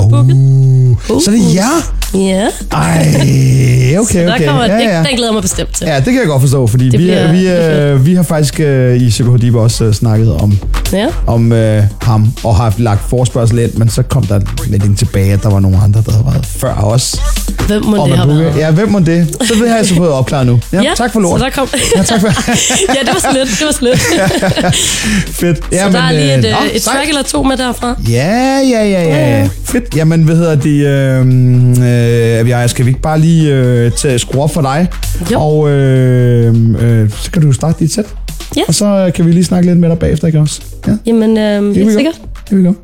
Uh. 0.00 0.28
Uh. 0.28 1.22
Så 1.22 1.30
det 1.30 1.38
er 1.40 1.54
jer. 1.54 1.92
Ja, 2.14 2.46
Ej, 2.72 3.06
okay, 4.00 4.26
der 4.26 4.34
okay. 4.34 4.46
kommer, 4.46 4.64
ja, 4.64 4.74
det, 4.78 4.84
ja. 4.84 4.98
den 4.98 5.16
glæder 5.16 5.32
mig 5.32 5.42
bestemt 5.42 5.74
til. 5.74 5.86
Ja, 5.86 5.96
det 5.96 6.04
kan 6.04 6.14
jeg 6.18 6.26
godt 6.26 6.40
forstå, 6.42 6.66
fordi 6.66 6.84
Det 6.84 6.92
vi, 7.00 7.04
bliver- 7.04 7.32
vi, 7.32 7.46
det 7.46 7.92
øh, 7.92 8.06
vi 8.06 8.14
har 8.14 8.22
faktisk 8.22 8.60
øh, 8.60 9.02
i 9.02 9.10
CPH 9.10 9.42
Deep 9.42 9.54
også 9.54 9.84
øh, 9.84 9.92
snakket 9.94 10.34
om, 10.34 10.58
Ja. 10.92 11.08
om 11.26 11.52
øh, 11.52 11.82
ham, 12.02 12.32
og 12.44 12.56
har 12.56 12.74
lagt 12.78 13.00
forspørgsel 13.10 13.58
ind, 13.58 13.74
men 13.74 13.88
så 13.88 14.02
kom 14.02 14.22
der 14.22 14.40
melding 14.70 14.98
tilbage, 14.98 15.32
at 15.32 15.42
der 15.42 15.50
var 15.50 15.60
nogle 15.60 15.78
andre, 15.82 16.02
der 16.06 16.12
havde 16.12 16.26
været 16.26 16.46
før 16.46 16.74
os. 16.74 17.20
Hvem 17.66 17.84
må 17.84 18.06
det 18.06 18.18
have 18.18 18.28
været? 18.28 18.56
Ja, 18.56 18.70
hvem 18.70 18.88
må 18.88 18.98
det? 18.98 19.36
Så 19.40 19.54
det 19.54 19.68
har 19.68 19.76
jeg 19.76 19.86
så 19.86 19.94
fået 19.94 20.10
opklaret 20.10 20.46
nu. 20.46 20.60
Ja, 20.72 20.82
tak 20.96 21.12
for 21.12 21.20
lort. 21.20 21.40
Så 21.40 21.44
der 21.44 21.50
kom... 21.50 21.68
Ja, 21.96 22.02
tak 22.02 22.20
for... 22.20 22.28
ja, 22.94 23.00
det 23.00 23.08
var 23.08 23.32
slet. 23.32 23.48
Det 23.48 23.66
var 23.66 23.72
slet. 23.72 23.98
Fedt. 25.40 25.60
Ja, 25.72 25.86
så 25.86 25.92
der 25.92 26.02
er 26.02 26.12
lige 26.12 26.38
et, 26.38 26.44
øh, 26.44 26.62
øh, 26.62 26.66
et 26.66 26.82
sejt. 26.82 26.96
track 26.96 27.08
eller 27.08 27.22
to 27.22 27.42
med 27.42 27.56
derfra. 27.56 27.96
Ja, 28.08 28.60
ja, 28.70 28.84
ja, 28.84 28.84
ja. 28.84 29.02
Ja, 29.02 29.30
ja. 29.30 29.38
ja. 29.38 29.48
Fedt. 29.64 29.96
Jamen, 29.96 30.22
hvad 30.22 30.36
hedder 30.36 30.54
det? 30.54 30.86
Øh, 30.86 32.42
øh, 32.42 32.48
jeg 32.48 32.70
skal 32.70 32.84
vi 32.84 32.90
ikke 32.90 33.02
bare 33.02 33.20
lige 33.20 33.52
øh, 33.54 33.92
tage 33.92 34.18
skrue 34.18 34.42
op 34.42 34.54
for 34.54 34.60
dig? 34.60 34.88
Jo. 35.32 35.40
Og 35.40 35.70
øh, 35.70 36.54
øh, 36.78 37.10
så 37.10 37.30
kan 37.30 37.42
du 37.42 37.52
starte 37.52 37.78
dit 37.80 37.94
sæt. 37.94 38.06
Ja. 38.56 38.62
Og 38.68 38.74
så 38.74 38.86
øh, 38.86 39.12
kan 39.12 39.26
vi 39.26 39.32
lige 39.32 39.44
snakke 39.44 39.68
lidt 39.68 39.78
med 39.78 39.90
dig 39.90 39.98
bagefter, 39.98 40.26
ikke 40.26 40.40
også? 40.40 40.62
Ja. 40.86 40.96
Jamen, 41.06 41.38
øh, 41.38 41.74
helt 41.74 41.92
sikkert. 41.92 42.20
Here 42.50 42.60
we 42.60 42.68
go. 42.68 42.74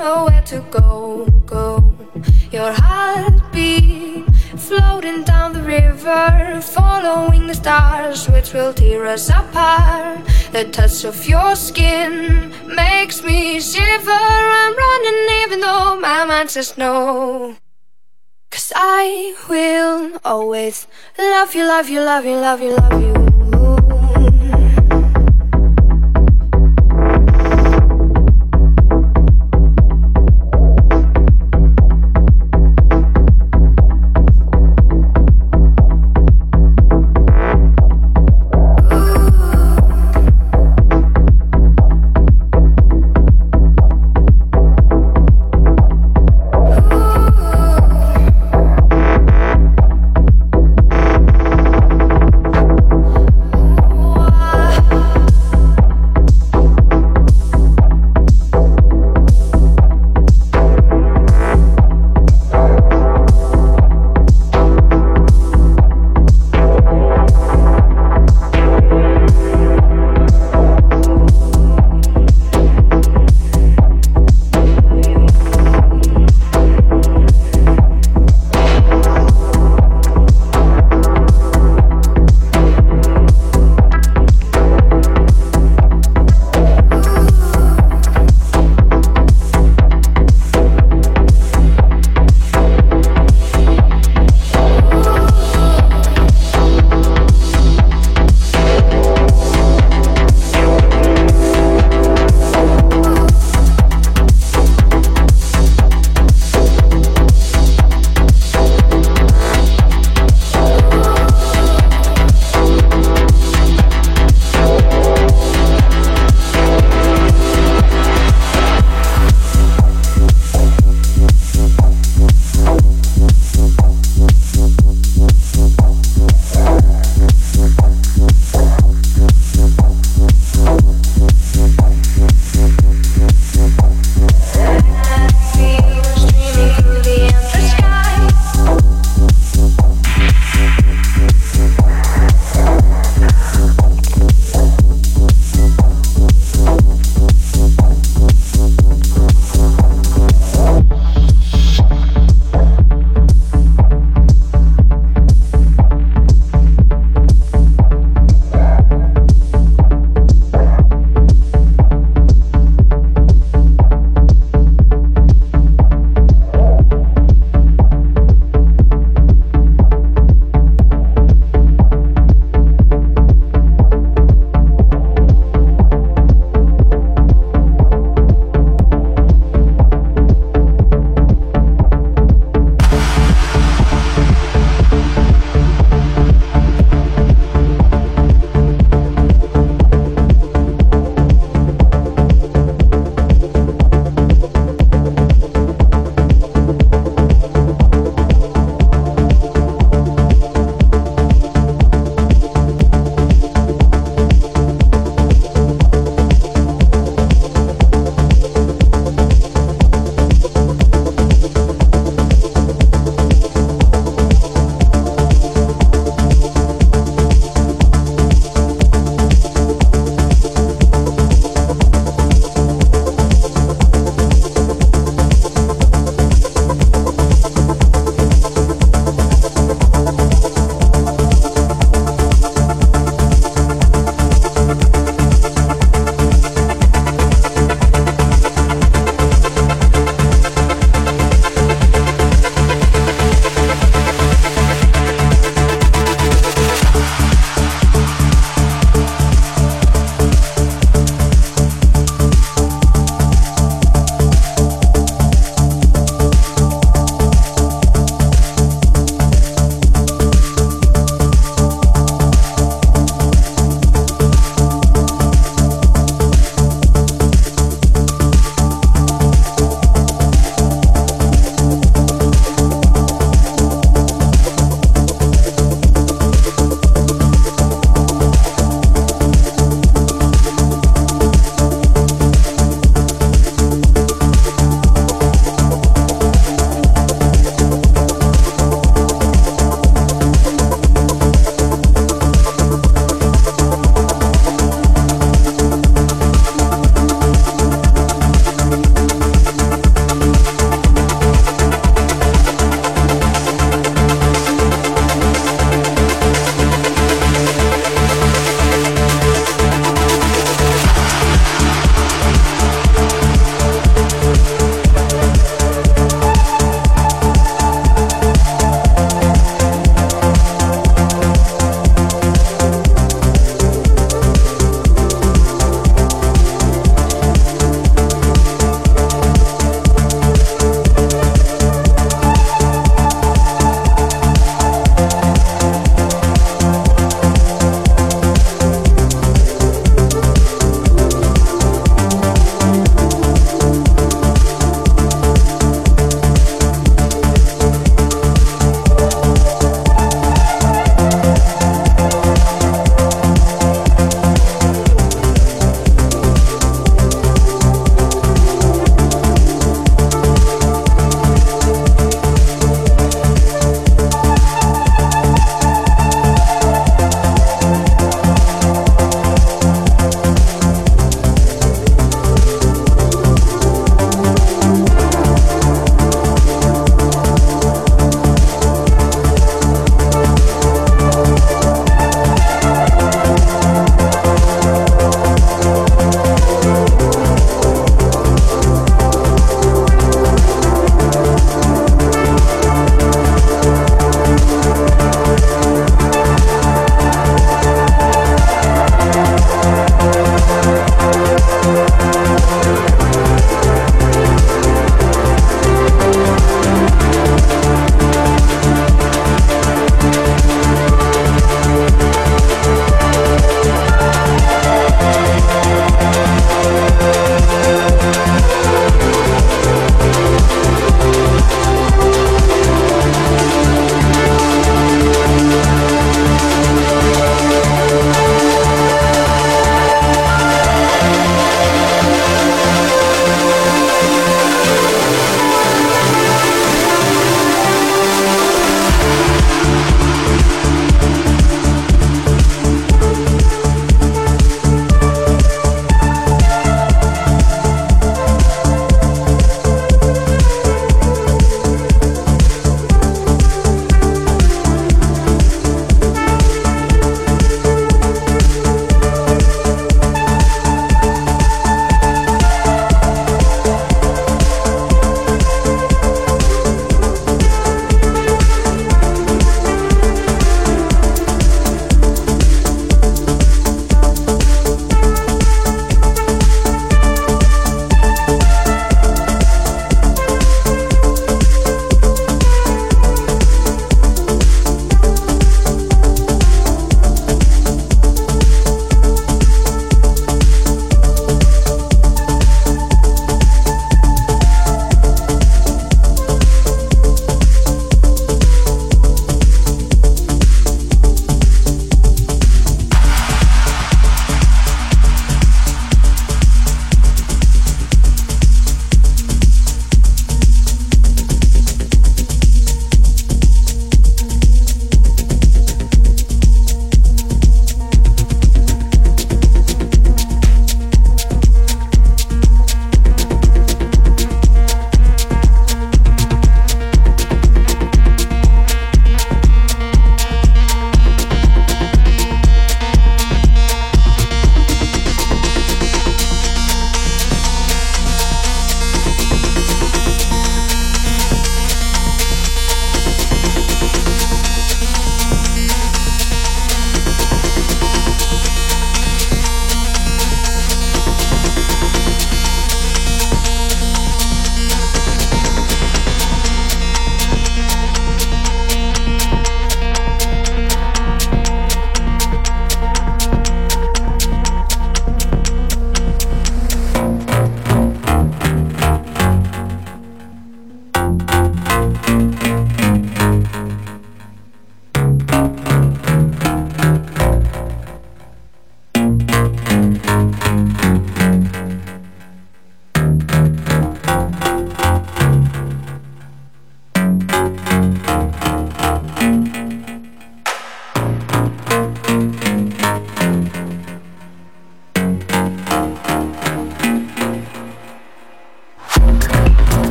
We 0.00 0.06
don't 0.06 0.16
know 0.16 0.24
where 0.24 0.42
to 0.42 0.60
go. 0.70 1.26
Go, 1.46 1.92
your 2.50 2.72
heartbeat 2.72 4.24
floating 4.56 5.24
down 5.24 5.52
the 5.52 5.62
river, 5.62 6.60
following 6.62 7.46
the 7.46 7.54
stars, 7.54 8.26
which 8.28 8.54
will 8.54 8.72
tear 8.72 9.06
us 9.06 9.28
apart. 9.28 10.20
The 10.52 10.64
touch 10.72 11.04
of 11.04 11.28
your 11.28 11.54
skin 11.54 12.50
makes 12.66 13.22
me 13.22 13.60
shiver. 13.60 14.10
I'm 14.10 14.74
running 14.76 15.42
even 15.42 15.60
though 15.60 16.00
my 16.00 16.24
mind 16.24 16.50
says 16.50 16.78
no. 16.78 17.56
Cause 18.50 18.72
I 18.74 19.36
will 19.48 20.18
always 20.24 20.86
love 21.18 21.54
you, 21.54 21.64
love 21.64 21.88
you, 21.90 22.00
love 22.00 22.24
you, 22.24 22.36
love 22.36 22.62
you, 22.62 22.74
love 22.74 23.02
you. 23.02 23.59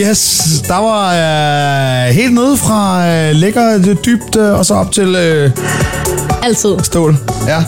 Yes, 0.00 0.42
der 0.68 0.76
var 0.80 1.12
øh, 2.08 2.14
helt 2.14 2.34
nede 2.34 2.56
fra 2.56 3.08
øh, 3.08 3.34
lækker 3.34 3.94
dybt 4.06 4.36
øh, 4.36 4.58
og 4.58 4.66
så 4.66 4.74
op 4.74 4.92
til 4.92 5.14
øh, 5.16 5.50
Altid. 6.42 6.74
stål. 6.82 7.16
Ja, 7.48 7.58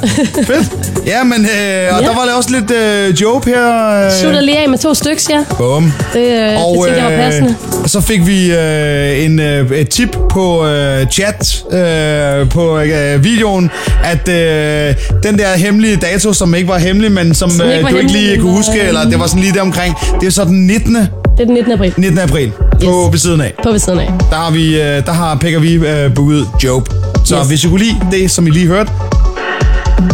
fedt. 0.45 0.71
Ja, 1.07 1.25
men 1.25 1.41
øh, 1.41 1.95
og 1.97 2.01
Ja. 2.03 2.07
der 2.09 2.15
var 2.15 2.29
også 2.37 2.51
lidt 2.51 2.71
øh, 2.71 3.23
joke 3.23 3.51
her. 3.51 4.05
Øh, 4.07 4.13
Slutter 4.21 4.41
lige 4.41 4.59
af 4.59 4.69
med 4.69 4.79
to 4.79 4.95
stykker, 4.95 5.23
ja. 5.31 5.45
Bum. 5.57 5.93
Det, 6.13 6.21
øh, 6.21 6.65
Og 6.67 6.75
det 6.77 6.85
tænker 6.95 7.09
jeg 7.09 7.19
var 7.19 7.25
passende. 7.25 7.55
så 7.87 8.01
fik 8.01 8.27
vi 8.27 8.53
øh, 8.53 9.25
en, 9.25 9.41
øh, 9.41 9.71
et 9.71 9.89
tip 9.89 10.17
på 10.31 10.67
øh, 10.67 11.07
chat 11.11 11.63
øh, 11.73 12.51
på 12.51 12.79
øh, 12.79 13.25
videoen, 13.25 13.71
at 14.05 14.29
øh, 14.29 14.95
den 15.23 15.39
der 15.39 15.57
hemmelige 15.57 15.97
dato, 15.97 16.33
som 16.33 16.55
ikke 16.55 16.69
var 16.69 16.79
hemmelig, 16.79 17.13
men 17.13 17.35
som, 17.35 17.51
Som 17.51 17.67
øh, 17.67 17.73
ikke 17.73 17.83
du 17.83 17.87
ikke 17.89 17.99
hemmelig, 17.99 18.21
lige 18.23 18.33
men 18.37 18.41
kunne 18.41 18.53
huske, 18.57 18.81
øh, 18.83 18.89
eller 18.89 19.05
det 19.11 19.19
var 19.21 19.27
sådan 19.27 19.41
lige 19.43 19.55
der 19.55 19.61
omkring, 19.63 19.95
det 20.21 20.27
er 20.27 20.31
så 20.31 20.45
den 20.45 20.67
19. 20.67 20.97
Det 21.39 21.43
er 21.43 21.47
den 21.47 21.55
19. 21.55 21.73
april. 21.73 21.94
19. 21.97 22.19
april 22.19 22.52
på 22.52 22.77
Yes. 22.82 23.12
ved 23.12 23.19
siden 23.19 23.40
af. 23.40 23.55
På 23.62 23.70
ved 23.70 23.78
siden 23.78 23.98
af. 23.98 24.12
Der 24.31 24.36
har 24.36 24.51
vi, 24.51 24.74
øh, 24.81 25.06
der 25.06 25.12
har 25.12 25.35
Pek 25.35 25.56
og 25.56 25.62
vi 25.62 25.74
øh, 25.74 26.15
booket 26.15 26.47
Job. 26.65 26.89
Så 27.24 27.39
Yes. 27.39 27.48
hvis 27.48 27.65
I 27.65 27.69
kunne 27.69 27.78
lide 27.85 27.97
det, 28.10 28.31
som 28.31 28.47
I 28.47 28.51
lige 28.51 28.66
hørte, 28.66 28.90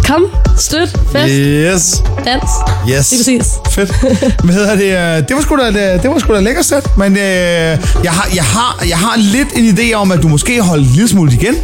Kom, 0.07 0.25
støt, 0.59 0.89
fest, 1.13 1.33
yes, 1.35 2.03
dans. 2.25 2.43
Yes. 2.91 3.11
Lige 3.11 3.21
præcis. 3.41 3.53
Fedt. 3.71 3.91
Hvad 4.45 4.55
hedder 4.55 4.77
det? 4.77 5.19
øh, 5.19 5.29
Det 5.29 5.37
var 5.37 5.43
sgu 5.43 5.57
da, 5.57 5.67
det, 5.67 6.03
det 6.03 6.11
var 6.11 6.19
sgu 6.19 6.35
da 6.35 6.41
lækkert 6.41 6.65
sæt, 6.65 6.87
men 6.99 7.13
øh, 7.13 7.23
jeg, 7.23 7.79
har, 8.13 8.29
jeg, 8.35 8.45
har, 8.45 8.85
jeg 8.89 8.99
har 8.99 9.15
lidt 9.17 9.49
en 9.57 9.79
idé 9.79 9.95
om, 9.95 10.13
at 10.13 10.23
du 10.23 10.29
måske 10.29 10.61
holdt 10.63 10.87
en 10.87 10.93
lille 10.93 11.09
smule 11.09 11.33
igen. 11.33 11.55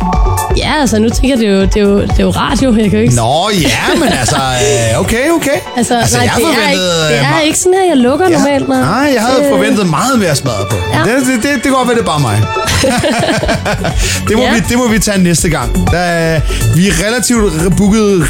Ja, 0.56 0.72
altså 0.80 0.98
nu 0.98 1.09
tænker 1.09 1.28
jeg, 1.28 1.38
det 1.38 1.48
er 1.48 1.52
jo, 1.52 1.60
det 1.62 1.76
er 1.76 1.80
jo, 1.80 2.01
det 2.01 2.18
er 2.18 2.22
jo 2.22 2.30
radio, 2.30 2.74
jeg 2.74 2.90
kan 2.90 2.98
jo 2.98 3.02
ikke... 3.02 3.14
Nå, 3.14 3.51
ja, 3.60 3.98
men 4.01 4.09
altså, 4.09 4.36
øh, 4.36 5.01
okay, 5.01 5.30
okay. 5.30 5.59
Altså, 5.76 5.98
altså 5.98 6.16
nej, 6.16 6.24
jeg 6.26 6.32
det, 6.36 6.44
er 6.64 6.70
ikke, 6.70 6.82
det 6.82 7.10
øh, 7.12 7.18
er 7.18 7.30
meget- 7.30 7.47
ikke 7.47 7.59
sådan 7.59 7.74
her, 7.78 7.86
jeg 7.88 7.97
lukker 7.97 8.26
Ja. 8.30 8.36
normalt. 8.38 8.68
Nej, 8.68 8.80
Nej, 8.80 9.10
jeg 9.14 9.22
havde 9.22 9.40
Det- 9.42 9.51
forventet 9.51 9.86
meget 9.90 10.18
mere 10.18 10.36
smadret 10.36 10.66
på. 10.70 10.76
Ja. 10.94 10.98
Det, 10.98 11.26
det, 11.26 11.34
det, 11.42 11.55
det 11.55 11.62
kan 11.62 11.72
godt 11.72 11.88
være, 11.88 11.97
det 11.97 12.02
er 12.02 12.06
bare 12.06 12.20
mig. 12.20 12.42
det, 14.28 14.36
må 14.36 14.42
Ja. 14.42 14.55
vi, 14.55 14.60
det 14.68 14.78
må 14.78 14.88
vi 14.88 14.98
tage 14.98 15.18
næste 15.22 15.48
gang. 15.48 15.74
Der, 15.90 16.40
vi 16.76 16.88
er 16.88 16.92
relativt 17.06 17.76
booket 17.76 18.26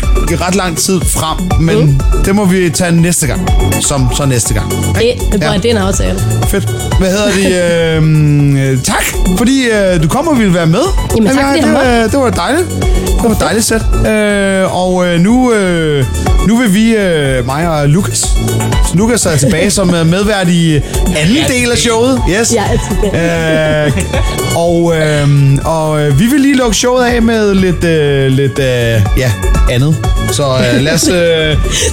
ret 0.46 0.54
lang 0.54 0.76
tid 0.78 1.00
frem, 1.00 1.60
men 1.60 1.84
mm. 1.84 2.00
det 2.24 2.34
må 2.34 2.44
vi 2.44 2.70
tage 2.80 2.92
næste 2.92 3.26
gang. 3.26 3.48
Som 3.80 4.08
så 4.16 4.24
næste 4.26 4.54
gang. 4.54 4.70
Det, 4.70 4.84
det, 5.32 5.42
Ja. 5.42 5.52
det 5.62 5.64
er 5.64 5.70
en 5.70 5.76
aftale. 5.76 6.18
Fedt. 6.48 6.68
Hvad 6.98 7.10
hedder 7.10 7.30
det? 7.30 8.66
Øh, 8.66 8.72
øh, 8.72 8.78
tak, 8.82 9.04
fordi 9.38 9.64
øh, 9.68 10.02
du 10.02 10.08
kom 10.08 10.28
og 10.28 10.38
ville 10.38 10.54
være 10.54 10.66
med. 10.66 10.82
Jamen, 11.16 11.36
tak, 11.36 11.56
ja, 11.56 11.62
det, 11.62 11.72
var, 11.72 12.08
det 12.12 12.18
var 12.18 12.30
dejligt. 12.30 12.66
Det 13.22 13.28
var 13.30 13.34
dejligt 13.34 13.64
sæt. 13.64 13.82
Øh, 14.06 14.76
og 14.76 15.06
øh, 15.06 15.20
nu, 15.20 15.52
øh, 15.52 16.04
nu 16.48 16.56
vil 16.56 16.74
vi, 16.74 16.96
øh, 16.96 17.46
mig 17.46 17.68
og 17.68 17.88
Lukas, 17.88 18.26
Lukas 18.94 19.26
er 19.26 19.36
tilbage 19.36 19.70
som 19.70 19.94
øh, 19.94 20.06
medvært 20.06 20.48
i 20.48 20.74
anden 21.16 21.44
del 21.48 21.70
af 21.72 21.78
showet. 21.78 22.20
Yes. 22.40 22.54
Jeg 22.54 22.64
er 22.74 22.78
tilbage. 22.94 23.86
Øh, 23.86 23.92
og 24.56 24.92
øh, 24.96 25.28
og 25.64 26.00
øh, 26.02 26.20
vi 26.20 26.26
vil 26.26 26.40
lige 26.40 26.56
lukke 26.56 26.76
showet 26.76 27.04
af 27.04 27.22
med 27.22 27.54
lidt, 27.54 27.84
øh, 27.84 28.26
lidt 28.26 28.58
øh, 28.58 28.64
ja, 29.18 29.32
andet. 29.70 29.96
Så 30.32 30.42
øh, 30.44 30.80
lad 30.80 30.92
os, 30.94 31.08
øh, 31.08 31.14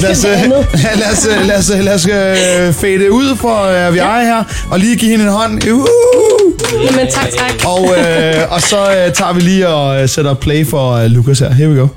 lad 0.01 0.11
os, 0.11 0.25
øh. 0.25 0.51
Lad 0.83 1.11
os, 1.11 1.25
øh, 1.25 1.47
lad 1.47 1.57
os, 1.57 1.69
øh, 1.69 1.79
lad 1.83 1.93
os 1.93 2.07
øh, 2.07 2.73
fade 2.73 3.11
ud 3.11 3.35
for 3.35 3.63
øh, 3.63 3.93
vi 3.93 3.99
er 3.99 4.21
her, 4.21 4.43
og 4.71 4.79
lige 4.79 4.95
give 4.95 5.11
hende 5.11 5.25
en 5.25 5.31
hånd. 5.31 5.71
Uh! 5.71 5.87
Jamen, 6.83 7.07
tak, 7.11 7.29
tak. 7.37 7.65
Og, 7.65 7.95
øh, 7.97 8.51
og 8.53 8.61
så 8.61 8.77
øh, 8.77 9.13
tager 9.13 9.33
vi 9.33 9.41
lige 9.41 9.67
og 9.67 10.01
øh, 10.01 10.09
sætter 10.09 10.33
play 10.33 10.65
for 10.67 10.91
øh, 10.91 11.05
Lukas 11.05 11.39
her. 11.39 11.53
Here 11.53 11.69
we 11.69 11.79
go. 11.79 11.87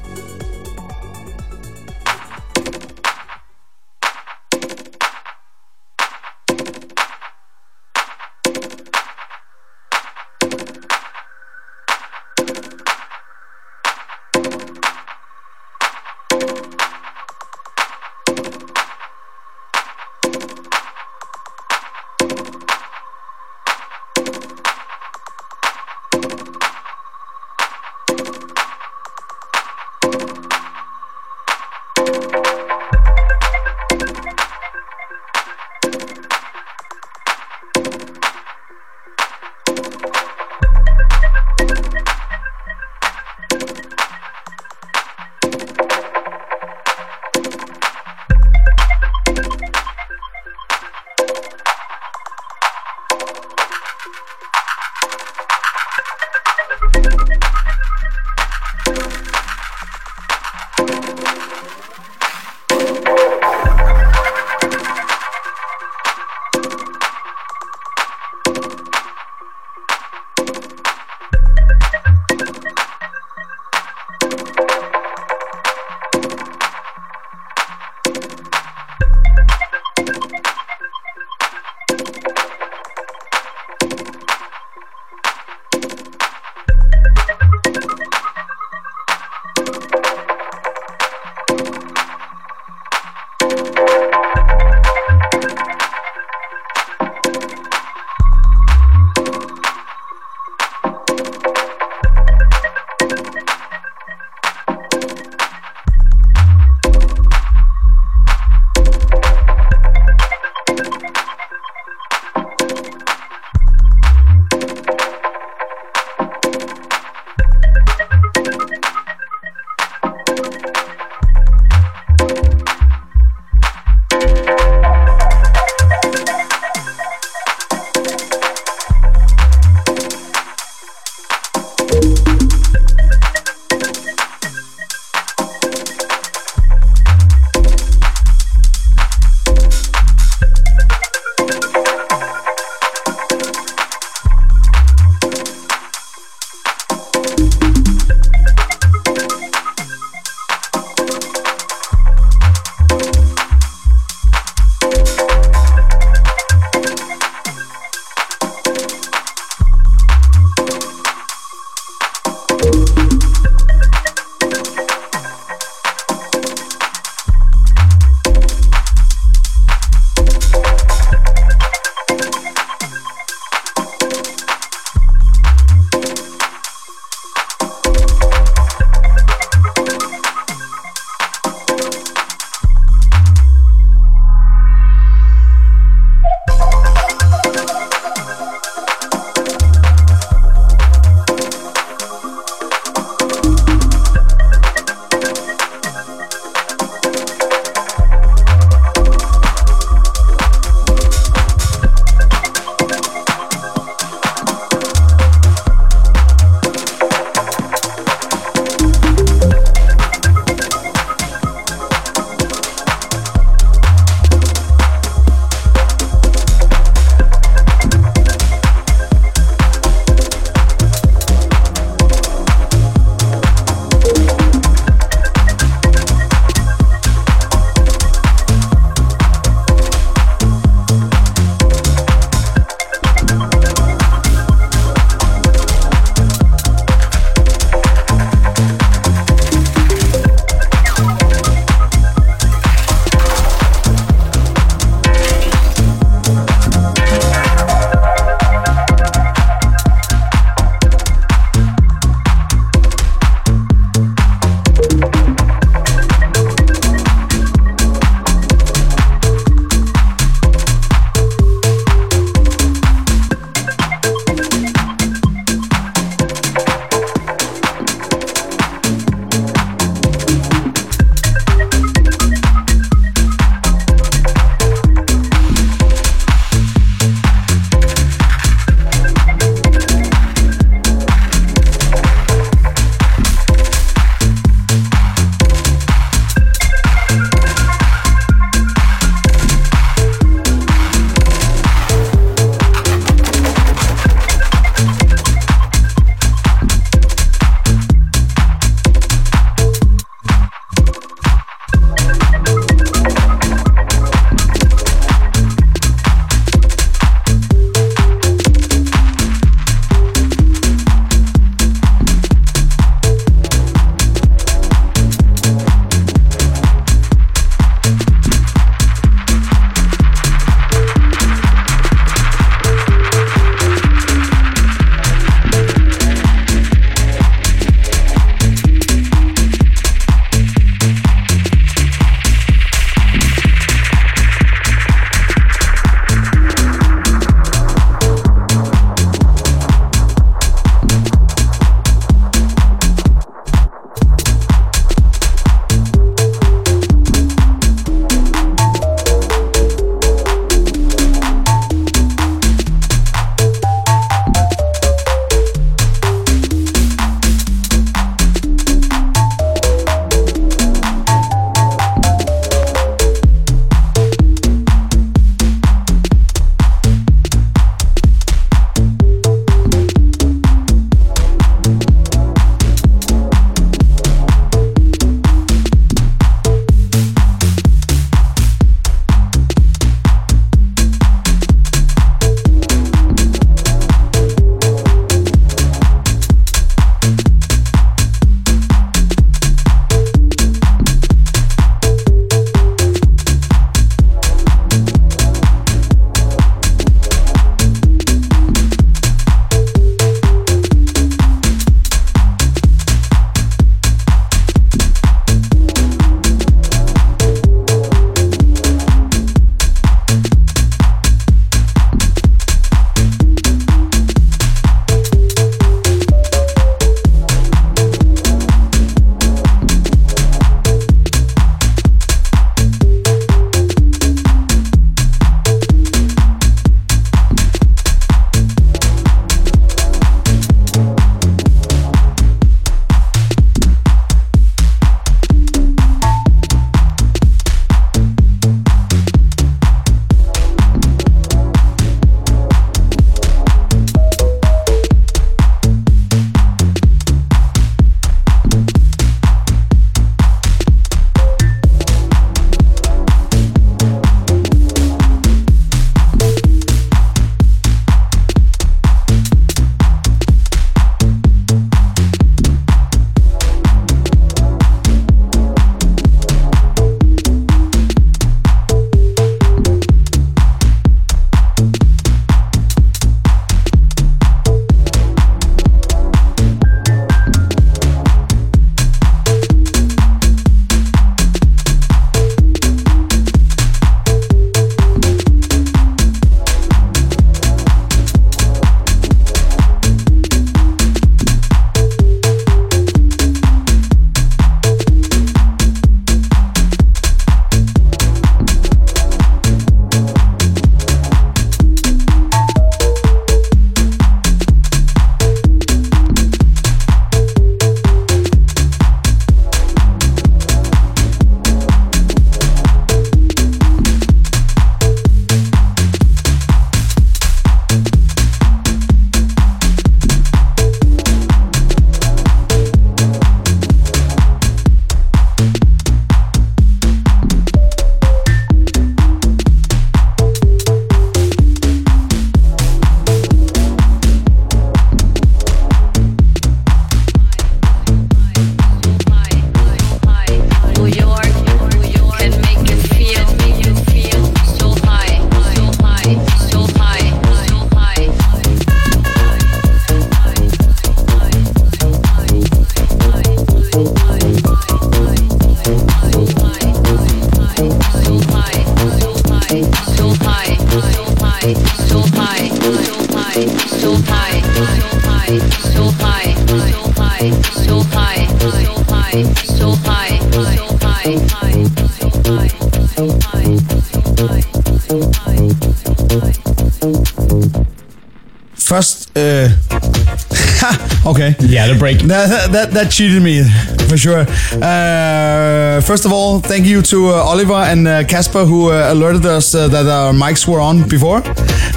That, 582.10 582.50
that, 582.50 582.70
that 582.72 582.90
cheated 582.90 583.22
me 583.22 583.44
for 583.88 583.96
sure. 583.96 584.26
Uh, 584.60 585.80
first 585.82 586.04
of 586.04 586.12
all, 586.12 586.40
thank 586.40 586.66
you 586.66 586.82
to 586.82 587.10
uh, 587.10 587.12
Oliver 587.12 587.54
and 587.54 587.86
uh, 587.86 588.02
Casper 588.02 588.44
who 588.44 588.72
uh, 588.72 588.92
alerted 588.92 589.24
us 589.26 589.54
uh, 589.54 589.68
that 589.68 589.86
our 589.86 590.12
mics 590.12 590.44
were 590.48 590.58
on 590.58 590.88
before, 590.88 591.22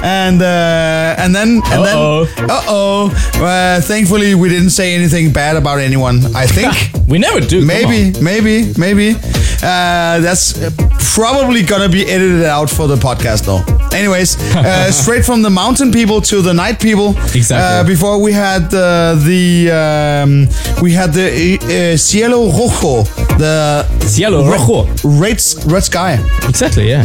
and 0.02 0.42
uh, 0.42 1.14
and 1.22 1.32
then 1.32 1.62
and 1.66 1.82
Uh-oh. 1.82 2.24
then 2.24 2.50
uh 2.50 2.62
oh. 2.66 3.80
thankfully, 3.82 4.34
we 4.34 4.48
didn't 4.48 4.70
say 4.70 4.96
anything 4.96 5.32
bad 5.32 5.54
about 5.54 5.78
anyone. 5.78 6.18
I 6.34 6.46
think. 6.46 6.74
We 7.06 7.18
never 7.18 7.40
do. 7.40 7.64
Maybe, 7.64 8.18
maybe, 8.20 8.72
maybe. 8.78 9.14
Uh, 9.62 10.20
that's 10.20 10.56
uh, 10.60 10.70
probably 11.14 11.62
gonna 11.62 11.88
be 11.88 12.02
edited 12.06 12.44
out 12.44 12.68
for 12.68 12.86
the 12.88 12.96
podcast, 12.96 13.44
though. 13.46 13.62
Anyways, 13.96 14.36
uh, 14.56 14.90
straight 14.90 15.24
from 15.24 15.42
the 15.42 15.50
mountain 15.50 15.90
people 15.92 16.20
to 16.22 16.42
the 16.42 16.52
night 16.52 16.80
people. 16.80 17.10
Exactly. 17.34 17.56
Uh, 17.56 17.84
before 17.84 18.20
we 18.20 18.32
had 18.32 18.64
uh, 18.74 19.14
the 19.24 19.70
um, 19.70 20.48
we 20.82 20.92
had 20.92 21.12
the 21.12 21.58
uh, 21.62 21.96
cielo 21.96 22.46
rojo, 22.50 23.04
the 23.38 23.84
Cielo 24.06 24.42
red- 24.50 24.60
rojo. 24.60 24.84
red, 25.04 25.40
red 25.66 25.82
sky. 25.84 26.18
Exactly, 26.48 26.88
yeah. 26.88 27.04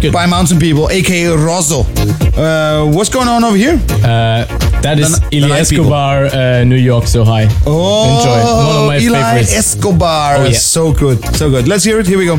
Good. 0.00 0.12
by 0.12 0.26
mountain 0.26 0.58
people, 0.58 0.90
aka 0.90 1.28
Rosso. 1.28 1.80
Uh, 2.36 2.90
what's 2.92 3.08
going 3.10 3.28
on 3.28 3.44
over 3.44 3.56
here? 3.56 3.80
That 4.82 4.98
is 4.98 5.20
The- 5.20 5.20
the 5.30 5.36
Ilya 5.36 5.48
night 5.48 5.68
people. 5.68 5.84
Escobar, 5.86 6.24
uh, 6.26 6.64
New 6.64 6.76
York, 6.76 7.06
so 7.06 7.24
high. 7.24 7.48
Oh, 7.66 8.18
Enjoy. 8.18 8.40
One 8.66 8.76
of 8.82 8.86
my 8.86 8.98
Eli 8.98 9.22
favorites. 9.22 9.52
Escobar. 9.56 10.36
Oh, 10.38 10.44
yeah. 10.44 10.58
So 10.58 10.92
good, 10.92 11.18
so 11.36 11.50
good. 11.50 11.68
Let's 11.68 11.84
hear 11.84 12.00
it. 12.00 12.06
Here 12.06 12.18
we 12.18 12.26
go. 12.26 12.38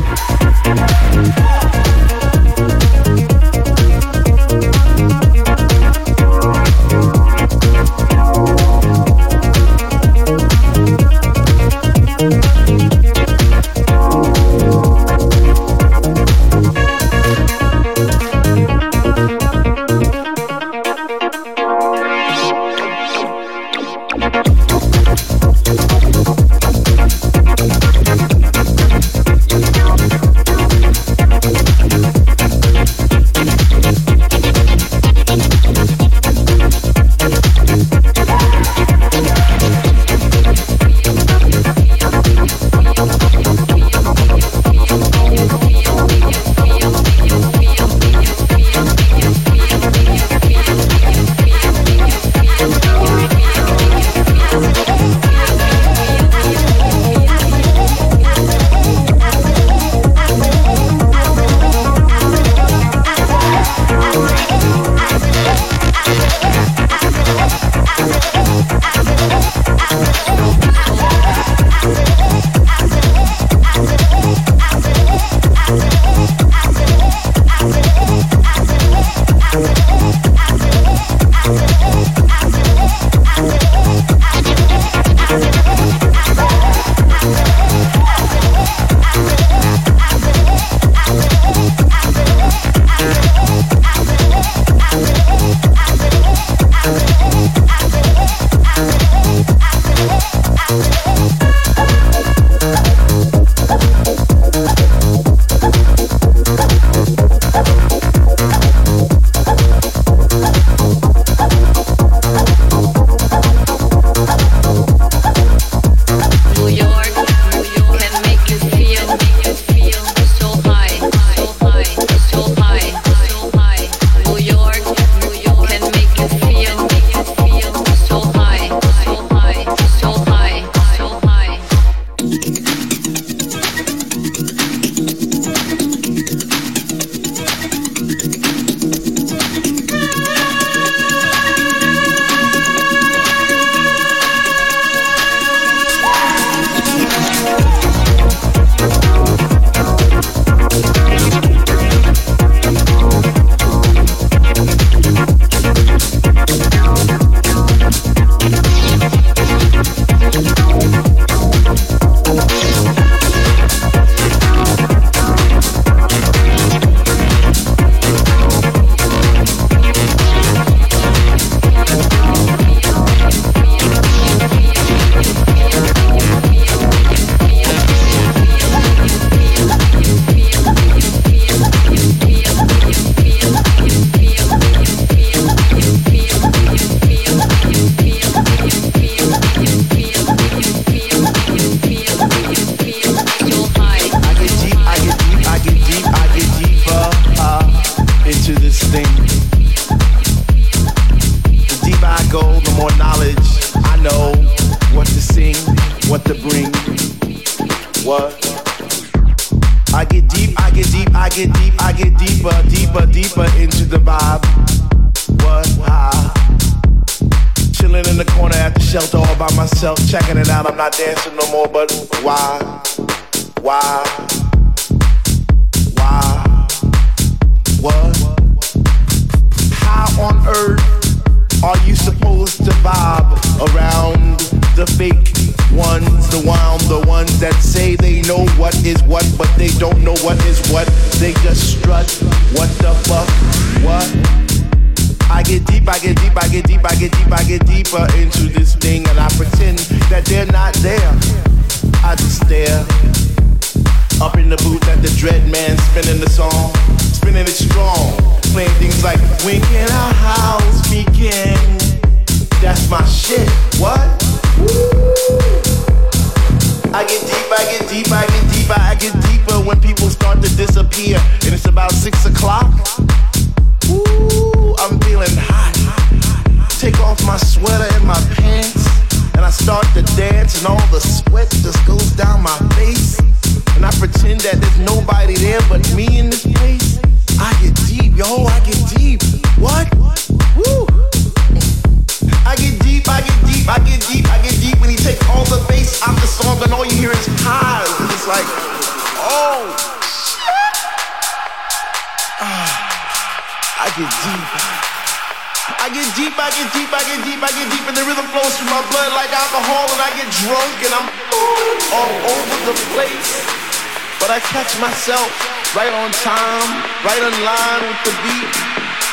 myself, 315.06 315.76
right 315.76 315.92
on 315.92 316.10
time, 316.12 316.82
right 317.04 317.20
in 317.20 317.44
line 317.44 317.82
with 317.88 318.00
the 318.04 318.14
beat. 318.22 318.56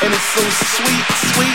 And 0.02 0.14
it's 0.14 0.24
so 0.32 0.40
sweet, 0.40 1.04
sweet. 1.34 1.51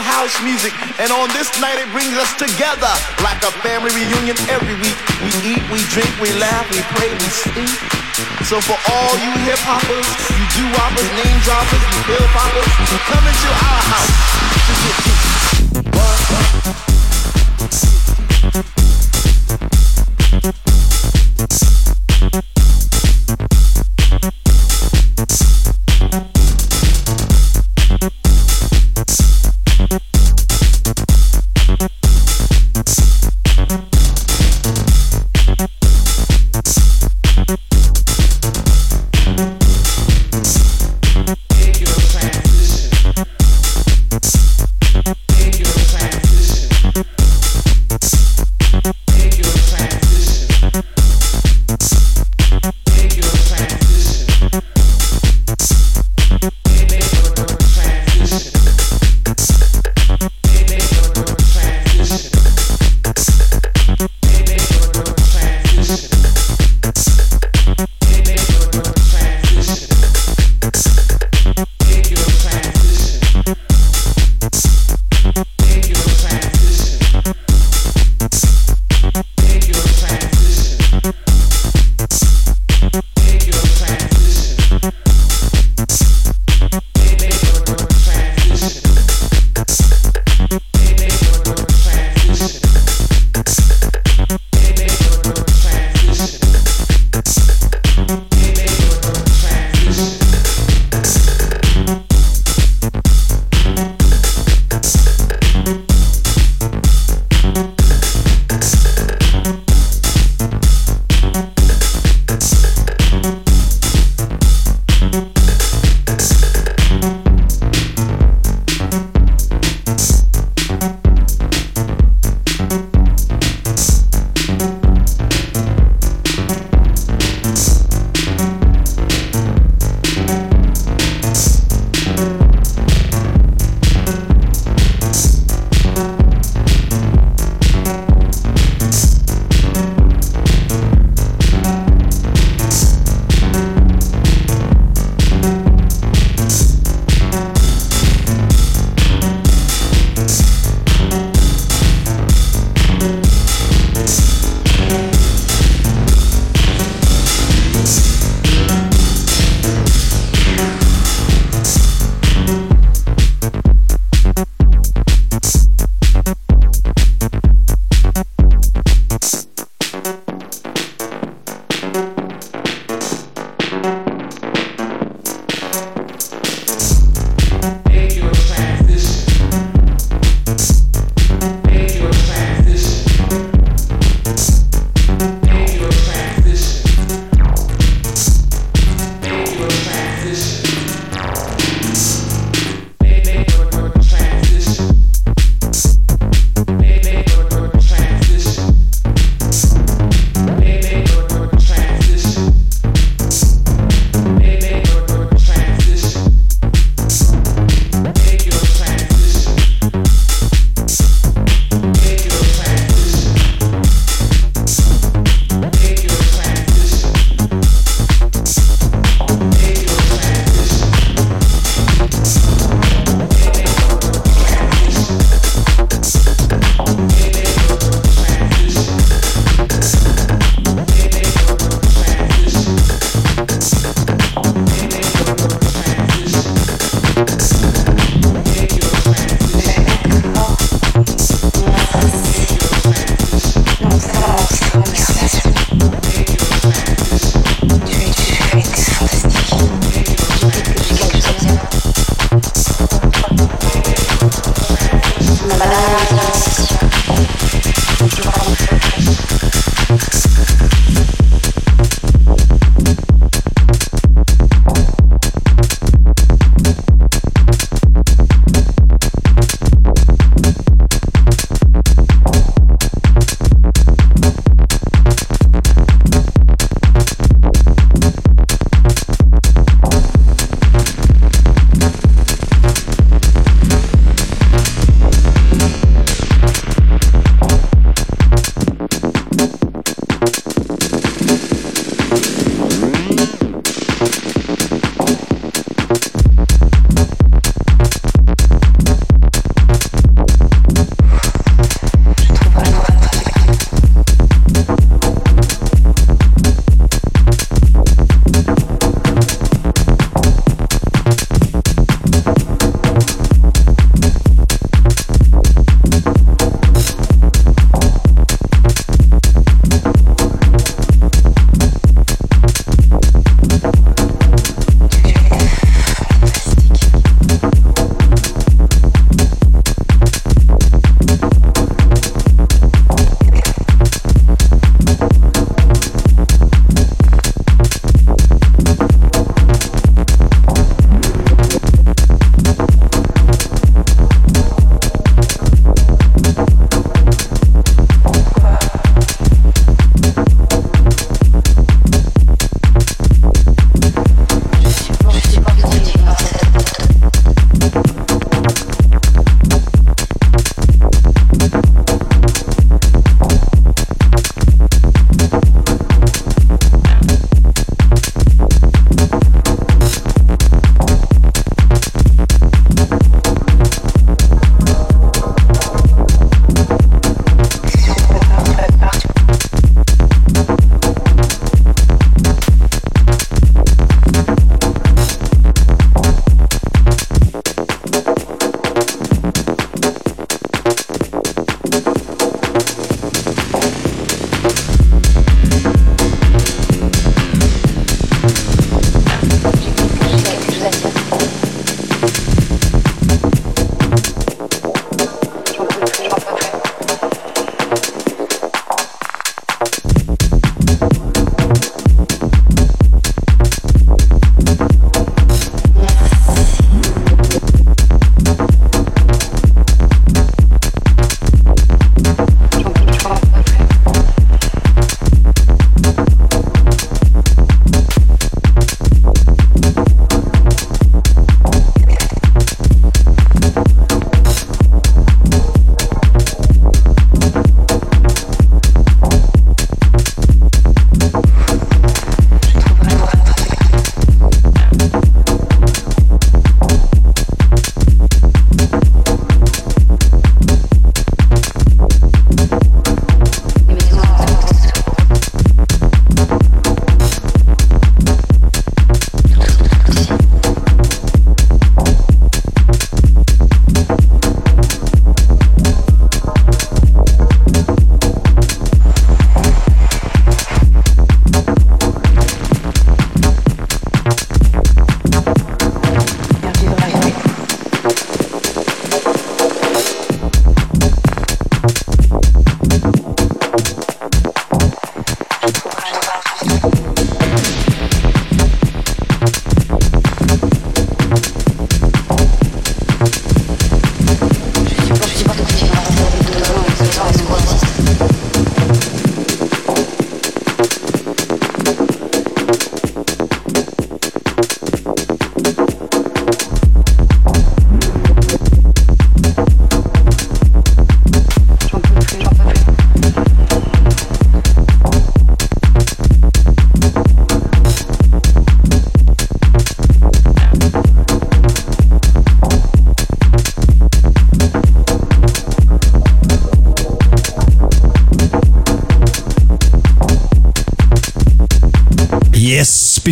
house 0.00 0.34
music. 0.42 0.72
And 0.98 1.12
on 1.12 1.28
this 1.36 1.48
night, 1.60 1.78
it 1.78 1.88
brings 1.92 2.16
us 2.16 2.32
together 2.36 2.90
like 3.22 3.40
a 3.44 3.52
family 3.60 3.92
reunion 3.92 4.36
every 4.48 4.76
week. 4.80 4.96
We 5.22 5.30
eat, 5.44 5.62
we 5.70 5.80
drink, 5.92 6.10
we 6.20 6.32
laugh, 6.40 6.66
we 6.72 6.80
pray, 6.96 7.12
we 7.12 7.28
sing. 7.28 7.70
So 8.44 8.60
for 8.60 8.76
all 8.90 9.12
you 9.20 9.32
hip 9.46 9.60
hoppers, 9.62 10.08
you 10.34 10.44
do 10.56 10.64
hoppers, 10.80 11.08
name 11.16 11.38
droppers, 11.44 11.82
you 11.84 11.98
bill 12.08 12.26
poppers, 12.34 12.68
come 13.08 13.24
into 13.24 13.48
our 13.48 13.82
house 13.94 14.14
to 14.66 14.72
get. 14.84 15.29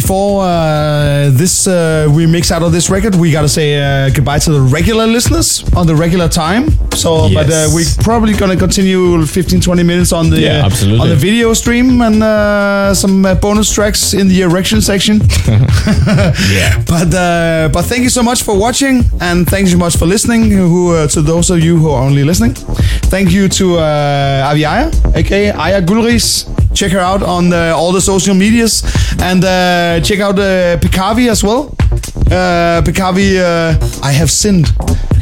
Before 0.08 0.42
uh, 0.42 1.28
this 1.32 1.66
uh, 1.66 2.08
we 2.10 2.26
mix 2.26 2.50
out 2.50 2.62
of 2.62 2.72
this 2.72 2.88
record, 2.88 3.14
we 3.14 3.30
gotta 3.30 3.48
say 3.48 3.76
uh, 3.76 4.08
goodbye 4.08 4.38
to 4.38 4.50
the 4.50 4.60
regular 4.60 5.06
listeners 5.06 5.62
on 5.76 5.86
the 5.86 5.94
regular 5.94 6.28
time. 6.28 6.70
So, 6.96 7.28
but 7.34 7.50
uh, 7.50 7.68
we're 7.74 7.84
probably 8.02 8.32
gonna 8.32 8.56
continue 8.56 9.26
15, 9.26 9.60
20 9.60 9.82
minutes 9.82 10.12
on 10.14 10.30
the 10.30 10.40
Yeah, 10.40 10.64
uh, 10.64 11.02
on 11.02 11.08
the 11.10 11.16
video 11.16 11.52
stream 11.52 12.00
and 12.00 12.22
uh, 12.22 12.94
some 12.94 13.26
uh, 13.26 13.34
bonus 13.34 13.70
tracks 13.70 14.14
in 14.14 14.28
the 14.28 14.40
erection 14.40 14.80
section. 14.80 15.20
Yeah. 16.48 16.82
But 16.86 17.12
uh, 17.12 17.68
but 17.70 17.82
thank 17.84 18.02
you 18.02 18.10
so 18.10 18.22
much 18.22 18.42
for 18.42 18.58
watching 18.58 19.04
and 19.20 19.46
thank 19.46 19.66
you 19.66 19.72
so 19.72 19.78
much 19.78 19.96
for 19.98 20.06
listening. 20.06 20.50
Who 20.50 20.94
uh, 20.94 21.06
to 21.08 21.20
those 21.20 21.50
of 21.50 21.60
you 21.60 21.76
who 21.76 21.90
are 21.90 22.02
only 22.02 22.24
listening, 22.24 22.54
thank 23.10 23.30
you 23.30 23.48
to 23.48 23.78
uh, 23.78 24.48
Avi 24.50 24.64
Aya, 24.64 24.90
aka 25.14 25.50
Aya 25.50 25.82
Gulris. 25.82 26.48
Check 26.74 26.92
her 26.92 27.00
out 27.00 27.22
on 27.22 27.50
the, 27.50 27.72
all 27.74 27.92
the 27.92 28.00
social 28.00 28.34
medias 28.36 28.82
and 29.20 29.44
uh, 29.44 30.00
check 30.00 30.20
out 30.20 30.38
uh, 30.38 30.76
Pikavi 30.78 31.28
as 31.28 31.42
well. 31.42 31.74
Uh, 32.30 32.82
Pikavi, 32.84 33.38
uh, 33.38 33.78
I 34.02 34.12
have 34.12 34.30
sinned. 34.30 34.66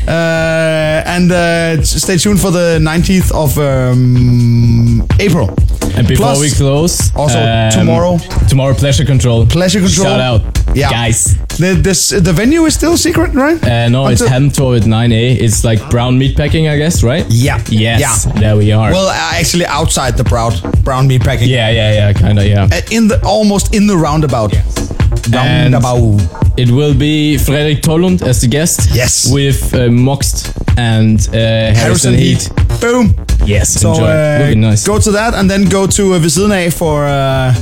Uh, 0.08 1.02
and 1.06 1.32
uh, 1.32 1.82
stay 1.82 2.16
tuned 2.16 2.40
for 2.40 2.50
the 2.52 2.78
19th 2.80 3.32
of 3.34 3.58
um, 3.58 5.04
April. 5.18 5.48
And 5.96 6.06
before 6.06 6.26
Plus, 6.26 6.40
we 6.40 6.50
close, 6.50 7.14
also 7.16 7.38
um, 7.40 7.70
tomorrow- 7.70 8.18
tomorrow 8.48 8.74
Pleasure 8.74 9.04
Control. 9.04 9.46
Pleasure 9.46 9.80
Control. 9.80 10.06
Shout 10.06 10.20
out, 10.20 10.42
Yeah. 10.74 10.90
guys. 10.90 11.35
The, 11.58 11.74
this, 11.82 12.10
the 12.10 12.32
venue 12.32 12.64
is 12.66 12.74
still 12.74 12.96
secret, 12.96 13.34
right? 13.34 13.62
Uh, 13.64 13.88
no, 13.88 14.08
it's 14.08 14.20
Until- 14.20 14.72
Hamtor 14.72 14.76
at 14.76 14.82
9A. 14.82 15.40
It's 15.40 15.64
like 15.64 15.80
brown 15.90 16.18
meat 16.18 16.36
packing, 16.36 16.68
I 16.68 16.76
guess, 16.76 17.02
right? 17.02 17.24
Yeah. 17.30 17.62
Yes. 17.68 18.00
Yeah. 18.26 18.32
There 18.40 18.56
we 18.56 18.72
are. 18.72 18.90
Well, 18.92 19.08
uh, 19.08 19.14
actually, 19.40 19.64
outside 19.66 20.16
the 20.16 20.24
brown 20.24 20.52
brown 20.84 21.06
meat 21.08 21.22
packing. 21.22 21.48
yeah, 21.48 21.70
yeah, 21.70 21.92
yeah, 21.94 22.12
kind 22.12 22.38
of, 22.38 22.44
yeah. 22.44 22.68
Uh, 22.70 22.80
In 22.90 23.08
the 23.08 23.20
almost 23.24 23.74
in 23.74 23.86
the 23.86 23.96
roundabout. 23.96 24.52
And- 24.54 25.72
Roundabout. 25.72 26.20
It 26.56 26.70
will 26.70 26.94
be 26.94 27.36
Frederik 27.38 27.82
Tollund 27.82 28.22
as 28.22 28.40
the 28.40 28.48
guest. 28.48 28.88
Yes. 28.94 29.30
With 29.32 29.74
uh, 29.74 29.88
Moxt 29.90 30.52
and 30.78 31.18
uh, 31.28 31.74
Harrison, 31.74 32.14
Heat. 32.14 32.48
Boom. 32.80 33.14
Yes, 33.44 33.68
So 33.80 33.90
enjoy. 33.90 34.04
uh, 34.06 34.38
will 34.40 34.48
be 34.54 34.60
nice. 34.60 34.86
go 34.86 34.98
to 34.98 35.10
that 35.12 35.34
and 35.34 35.50
then 35.50 35.68
go 35.68 35.86
to 35.86 36.14
uh, 36.14 36.18
Ved 36.18 36.72
for 36.74 37.04
uh, 37.04 37.54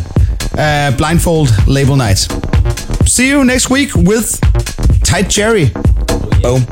uh, 0.58 0.90
blindfold 0.96 1.48
label 1.66 1.96
night. 1.96 2.28
See 3.06 3.28
you 3.28 3.44
next 3.44 3.70
week 3.70 3.94
with 3.94 4.40
Tight 5.04 5.30
Cherry. 5.30 5.70
Boom. 6.42 6.66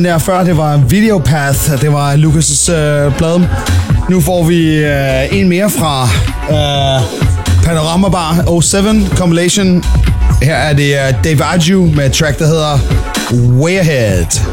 Den 0.00 0.04
der 0.06 0.18
før, 0.18 0.44
det 0.44 0.56
var 0.56 0.76
Videopath, 0.76 1.80
det 1.80 1.92
var 1.92 2.16
Lucas' 2.16 2.72
øh, 2.72 3.16
plade. 3.16 3.48
Nu 4.08 4.20
får 4.20 4.44
vi 4.44 4.76
øh, 4.76 5.38
en 5.38 5.48
mere 5.48 5.70
fra 5.70 6.02
øh, 6.50 7.02
Panorama 7.64 8.08
Bar 8.08 8.60
07 8.60 9.16
Compilation. 9.16 9.84
Her 10.42 10.54
er 10.54 10.72
det 10.72 10.94
øh, 10.94 11.24
Dave 11.24 11.44
Arju 11.44 11.86
med 11.94 12.06
et 12.06 12.12
track, 12.12 12.38
der 12.38 12.46
hedder 12.46 12.78
Way 13.32 13.78
Ahead. 13.78 14.49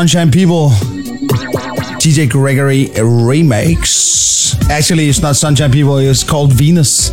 Sunshine 0.00 0.30
People, 0.30 0.70
DJ 2.00 2.26
Gregory 2.26 2.88
remakes. 3.02 4.56
Actually, 4.70 5.10
it's 5.10 5.20
not 5.20 5.36
Sunshine 5.36 5.70
People, 5.70 5.98
it's 5.98 6.24
called 6.24 6.54
Venus. 6.54 7.10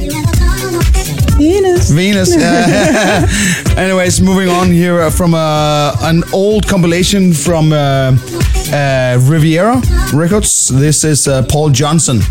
Venus. 1.35 1.89
Venus. 1.91 2.33
yeah. 2.33 3.27
Anyways, 3.77 4.21
moving 4.21 4.47
on 4.47 4.71
here 4.71 5.01
uh, 5.01 5.09
from 5.09 5.33
uh, 5.33 5.97
an 6.03 6.23
old 6.31 6.65
compilation 6.65 7.33
from 7.33 7.73
uh, 7.73 8.15
uh, 8.71 9.19
Riviera 9.23 9.81
Records. 10.13 10.69
This 10.69 11.03
is 11.03 11.27
uh, 11.27 11.43
Paul 11.43 11.71
Johnson. 11.71 12.21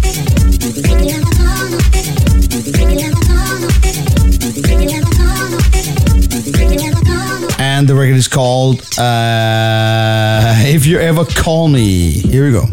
And 7.59 7.87
the 7.87 7.95
record 7.95 8.17
is 8.17 8.27
called 8.27 8.81
uh, 8.99 9.03
If 10.59 10.87
You 10.87 10.99
Ever 10.99 11.25
Call 11.25 11.69
Me. 11.69 12.11
Here 12.13 12.47
we 12.47 12.53
go. 12.53 12.65